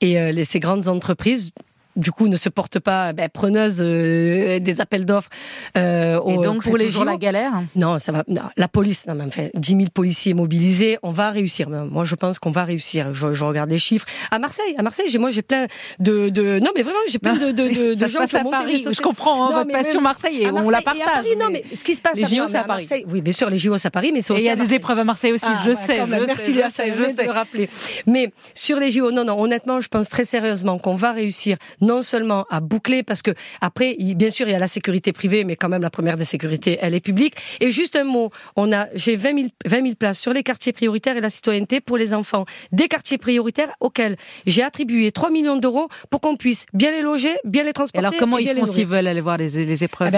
Et 0.01 0.19
euh, 0.19 0.43
ces 0.43 0.59
grandes 0.59 0.87
entreprises 0.87 1.51
du 1.95 2.11
coup 2.11 2.27
ne 2.27 2.35
se 2.35 2.49
porte 2.49 2.79
pas 2.79 3.13
ben, 3.13 3.29
preneuse 3.29 3.79
euh, 3.81 4.59
des 4.59 4.81
appels 4.81 5.05
d'offres 5.05 5.29
euh, 5.77 6.19
Et 6.27 6.37
donc 6.37 6.63
pour 6.63 6.77
les 6.77 6.85
toujours 6.85 7.05
la 7.05 7.17
galère 7.17 7.53
Non, 7.75 7.99
ça 7.99 8.11
va. 8.11 8.23
la 8.55 8.67
police, 8.67 9.05
non, 9.07 9.15
mais 9.15 9.25
enfin, 9.25 9.47
10 9.53 9.71
000 9.71 9.83
policiers 9.93 10.33
mobilisés, 10.33 10.97
on 11.03 11.11
va 11.11 11.31
réussir. 11.31 11.69
Moi, 11.69 12.03
je 12.03 12.15
pense 12.15 12.39
qu'on 12.39 12.51
va 12.51 12.63
réussir. 12.63 13.13
Je, 13.13 13.33
je, 13.33 13.45
regarde 13.45 13.69
les 13.69 13.79
chiffres. 13.79 14.05
À 14.31 14.39
Marseille, 14.39 14.75
à 14.77 14.83
Marseille, 14.83 15.07
j'ai 15.09 15.17
moi 15.17 15.31
j'ai 15.31 15.41
plein 15.41 15.67
de, 15.99 16.29
de, 16.29 16.59
non 16.59 16.71
mais 16.75 16.83
vraiment 16.83 16.99
j'ai 17.09 17.19
plein 17.19 17.35
de, 17.35 17.51
de, 17.51 17.67
de, 17.67 17.95
ça 17.95 18.07
gens 18.07 18.25
qui 18.25 18.37
à 18.37 18.43
Paris. 18.43 18.85
Je 18.89 19.01
comprends 19.01 19.45
hein, 19.45 19.53
votre 19.53 19.71
passion 19.71 20.01
Marseille 20.01 20.43
et 20.43 20.51
on 20.51 20.69
la 20.69 20.81
partage. 20.81 21.05
Paris, 21.05 21.35
non 21.39 21.47
mais 21.51 21.63
ce 21.73 21.83
qui 21.83 21.95
se 21.95 22.01
passe 22.01 22.15
les 22.15 22.25
JO 22.25 22.43
à, 22.53 22.67
Marseille. 22.67 23.05
Oui, 23.09 23.21
bien 23.21 23.33
sûr 23.33 23.49
les 23.49 23.57
JO 23.57 23.73
à 23.73 23.89
Paris, 23.89 24.11
mais 24.13 24.21
c'est 24.21 24.33
aussi. 24.33 24.43
il 24.43 24.47
y 24.47 24.49
a 24.49 24.55
des 24.55 24.73
épreuves 24.73 24.99
à 24.99 25.03
Marseille 25.03 25.31
aussi. 25.31 25.45
Ah, 25.47 25.61
je 25.65 25.73
sais. 25.73 26.05
Merci 26.05 26.53
je 26.53 26.69
sais, 26.69 26.93
je 26.95 27.05
sais. 27.05 27.25
de 27.25 27.29
rappeler. 27.29 27.69
Mais 28.05 28.31
sur 28.53 28.79
les 28.79 28.91
JO, 28.91 29.11
non 29.11 29.25
non, 29.25 29.39
honnêtement, 29.41 29.79
je 29.79 29.87
pense 29.87 30.09
très 30.09 30.25
sérieusement 30.25 30.77
qu'on 30.77 30.95
va 30.95 31.11
réussir 31.11 31.57
non 31.89 32.01
seulement 32.03 32.45
à 32.49 32.59
boucler 32.59 33.01
parce 33.01 33.23
que 33.23 33.31
après, 33.61 33.97
bien 33.99 34.29
sûr, 34.29 34.47
il 34.47 34.51
y 34.51 34.55
a 34.55 34.59
la 34.59 34.67
sécurité 34.67 35.11
privée, 35.11 35.43
mais 35.43 35.55
quand 35.55 35.69
même 35.69 35.81
la 35.81 35.89
première 35.89 36.17
des 36.17 36.23
sécurités, 36.23 36.77
elle 36.81 36.93
est 36.93 36.99
publique. 36.99 37.35
Et 37.59 37.71
juste 37.71 37.95
un 37.95 38.03
mot, 38.03 38.29
on 38.55 38.71
a, 38.71 38.87
j'ai 38.93 39.15
20 39.15 39.39
000, 39.39 39.49
20 39.65 39.81
000 39.81 39.95
places 39.95 40.19
sur 40.19 40.31
les 40.31 40.43
quartiers 40.43 40.71
prioritaires 40.71 41.17
et 41.17 41.21
la 41.21 41.31
citoyenneté 41.31 41.81
pour 41.81 41.97
les 41.97 42.13
enfants 42.13 42.45
des 42.71 42.87
quartiers 42.87 43.17
prioritaires 43.17 43.71
auxquels 43.79 44.17
j'ai 44.45 44.61
attribué 44.61 45.11
3 45.11 45.31
millions 45.31 45.57
d'euros 45.57 45.87
pour 46.11 46.21
qu'on 46.21 46.37
puisse 46.37 46.65
bien 46.73 46.91
les 46.91 47.01
loger, 47.01 47.35
bien 47.43 47.63
les 47.63 47.73
transporter. 47.73 48.05
alors 48.05 48.19
comment 48.19 48.37
ils 48.37 48.49
font 48.49 48.65
s'ils 48.65 48.85
veulent 48.85 49.07
aller 49.07 49.21
voir 49.21 49.37
les, 49.37 49.49
les 49.49 49.83
épreuves, 49.83 50.09
eh 50.09 50.11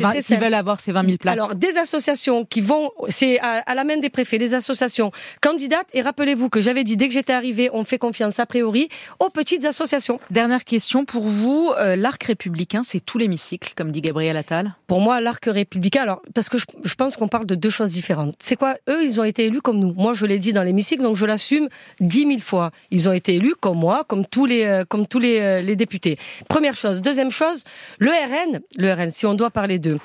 ben, 0.00 0.20
s'ils 0.22 0.38
veulent 0.38 0.54
avoir 0.54 0.80
ces 0.80 0.92
20 0.92 1.04
000 1.04 1.18
places 1.18 1.34
Alors 1.34 1.54
des 1.54 1.76
associations 1.76 2.46
qui 2.46 2.62
vont, 2.62 2.90
c'est 3.08 3.38
à, 3.40 3.62
à, 3.66 3.74
la 3.74 3.84
main 3.84 3.98
des 3.98 4.08
préfets, 4.08 4.38
les 4.38 4.54
associations 4.54 5.12
candidates. 5.42 5.88
Et 5.92 6.00
rappelez-vous 6.00 6.48
que 6.48 6.60
j'avais 6.60 6.84
dit 6.84 6.96
dès 6.96 7.08
que 7.08 7.14
j'étais 7.14 7.34
arrivée, 7.34 7.68
on 7.74 7.84
fait 7.84 7.98
confiance 7.98 8.38
a 8.38 8.46
priori 8.46 8.88
aux 9.20 9.28
petites 9.28 9.66
associations. 9.66 10.18
Dernière 10.30 10.64
question 10.64 11.04
pour 11.08 11.24
vous, 11.24 11.72
euh, 11.78 11.96
l'arc 11.96 12.22
républicain, 12.22 12.82
c'est 12.84 13.00
tout 13.00 13.16
l'hémicycle, 13.16 13.72
comme 13.74 13.90
dit 13.90 14.02
Gabriel 14.02 14.36
Attal? 14.36 14.74
Pour 14.86 15.00
moi, 15.00 15.22
l'arc 15.22 15.42
républicain, 15.46 16.02
alors, 16.02 16.20
parce 16.34 16.50
que 16.50 16.58
je, 16.58 16.94
pense 16.96 17.16
qu'on 17.16 17.28
parle 17.28 17.46
de 17.46 17.54
deux 17.54 17.70
choses 17.70 17.92
différentes. 17.92 18.34
C'est 18.40 18.56
quoi? 18.56 18.76
Eux, 18.90 19.02
ils 19.02 19.18
ont 19.18 19.24
été 19.24 19.46
élus 19.46 19.62
comme 19.62 19.78
nous. 19.78 19.94
Moi, 19.94 20.12
je 20.12 20.26
l'ai 20.26 20.38
dit 20.38 20.52
dans 20.52 20.62
l'hémicycle, 20.62 21.02
donc 21.02 21.16
je 21.16 21.24
l'assume 21.24 21.70
dix 21.98 22.26
mille 22.26 22.42
fois. 22.42 22.72
Ils 22.90 23.08
ont 23.08 23.14
été 23.14 23.36
élus 23.36 23.54
comme 23.58 23.78
moi, 23.78 24.04
comme 24.06 24.26
tous 24.26 24.44
les, 24.44 24.64
euh, 24.64 24.84
comme 24.84 25.06
tous 25.06 25.20
euh, 25.24 25.62
les 25.62 25.76
députés. 25.76 26.18
Première 26.46 26.74
chose. 26.74 27.00
Deuxième 27.00 27.30
chose, 27.30 27.64
le 27.98 28.10
RN, 28.10 28.60
le 28.76 28.92
RN, 28.92 29.10
si 29.10 29.24
on 29.24 29.32
doit 29.32 29.50
parler 29.50 29.78
d'eux, 29.78 29.98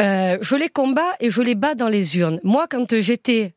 je 0.00 0.56
les 0.56 0.70
combats 0.70 1.12
et 1.20 1.28
je 1.28 1.42
les 1.42 1.54
bats 1.54 1.74
dans 1.74 1.88
les 1.88 2.16
urnes. 2.16 2.40
Moi, 2.42 2.66
quand 2.66 2.98
j'étais 2.98 3.52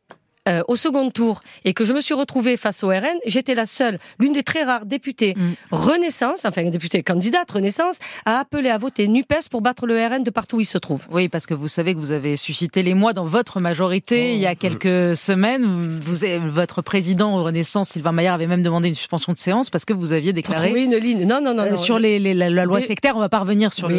euh, 0.50 0.62
au 0.68 0.76
second 0.76 1.10
tour 1.10 1.40
et 1.64 1.74
que 1.74 1.86
je 1.86 1.94
me 1.94 2.02
suis 2.02 2.14
retrouvée 2.14 2.58
face 2.58 2.84
au 2.84 2.90
RN, 2.90 3.18
j'étais 3.26 3.56
la 3.56 3.66
seule, 3.66 3.98
l'une 4.20 4.34
des 4.34 4.44
très 4.44 4.64
rares 4.64 4.86
députées 4.86 5.36
mm. 5.38 5.54
Renaissance, 5.72 6.44
enfin 6.44 6.64
députée 6.70 7.02
candidate 7.02 7.50
Renaissance, 7.50 7.98
à 8.26 8.40
appeler 8.40 8.70
à 8.70 8.78
voter 8.78 9.08
NUPES 9.08 9.48
pour 9.50 9.62
battre 9.62 9.88
le 9.88 9.96
RN 10.06 10.24
de 10.24 10.30
partout 10.30 10.58
où 10.58 10.60
il 10.60 10.66
se 10.66 10.78
trouve. 10.78 11.06
Oui, 11.10 11.30
parce 11.30 11.46
que 11.46 11.54
vous 11.54 11.70
savez 11.70 11.94
que 11.94 12.00
vous 12.00 12.12
avez 12.12 12.36
suscité 12.36 12.84
les 12.84 12.94
mois 12.94 13.14
dans 13.14 13.24
votre 13.24 13.62
majorité 13.62 14.34
il 14.34 14.40
y 14.42 14.46
a 14.46 14.52
oh. 14.52 14.58
quelques 14.60 15.16
semaines. 15.16 15.64
Vous, 15.64 16.26
votre 16.50 16.82
président 16.82 17.42
Renaissance, 17.42 17.90
Sylvain 17.90 18.12
Maillard, 18.12 18.36
avait 18.36 18.48
même 18.48 18.64
demandé 18.64 18.90
une 18.90 18.96
suspension 18.96 19.32
de 19.32 19.38
séance 19.38 19.70
parce 19.70 19.86
que 19.86 19.94
vous 19.94 20.12
aviez 20.12 20.34
déclaré... 20.34 20.72
une 20.84 20.96
ligne. 20.96 21.26
Non, 21.26 21.40
non, 21.42 21.54
non. 21.54 21.64
Euh, 21.64 21.76
sur 21.78 22.00
les, 22.00 22.20
la, 22.34 22.66
loi 22.66 22.82
sectaire, 22.82 23.16
on 23.16 23.20
va 23.20 23.30
pas 23.30 23.40
revenir 23.40 23.72
sur 23.72 23.88
le... 23.88 23.96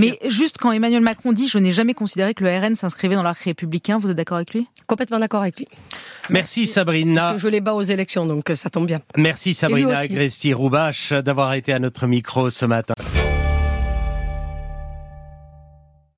Mais 0.00 0.18
juste 0.28 0.58
quand 0.58 0.70
Emmanuel 0.70 1.02
Macron 1.02 1.32
dit 1.32 1.48
«je 1.48 1.58
n'ai 1.58 1.72
jamais 1.72 1.94
considéré 1.94 2.34
que 2.34 2.44
le 2.44 2.56
RN 2.56 2.76
s'inscrivait 2.76 3.16
dans 3.16 3.24
l'arc 3.24 3.40
républicain», 3.40 3.98
vous 4.00 4.10
êtes 4.10 4.16
d'accord 4.16 4.36
avec 4.36 4.54
lui? 4.54 4.68
Complètement 4.86 5.18
d'accord 5.18 5.42
avec 5.42 5.58
lui. 5.58 5.66
Merci 6.28 6.66
Sabrina. 6.66 7.22
Parce 7.22 7.34
que 7.36 7.40
je 7.42 7.48
les 7.48 7.60
bats 7.60 7.74
aux 7.74 7.82
élections, 7.82 8.26
donc 8.26 8.50
euh, 8.50 8.54
ça 8.54 8.70
tombe 8.70 8.86
bien. 8.86 9.00
Merci 9.16 9.54
Sabrina 9.54 9.98
Agresti-Roubache 9.98 11.12
d'avoir 11.12 11.54
été 11.54 11.72
à 11.72 11.78
notre 11.78 12.06
micro 12.06 12.50
ce 12.50 12.66
matin. 12.66 12.94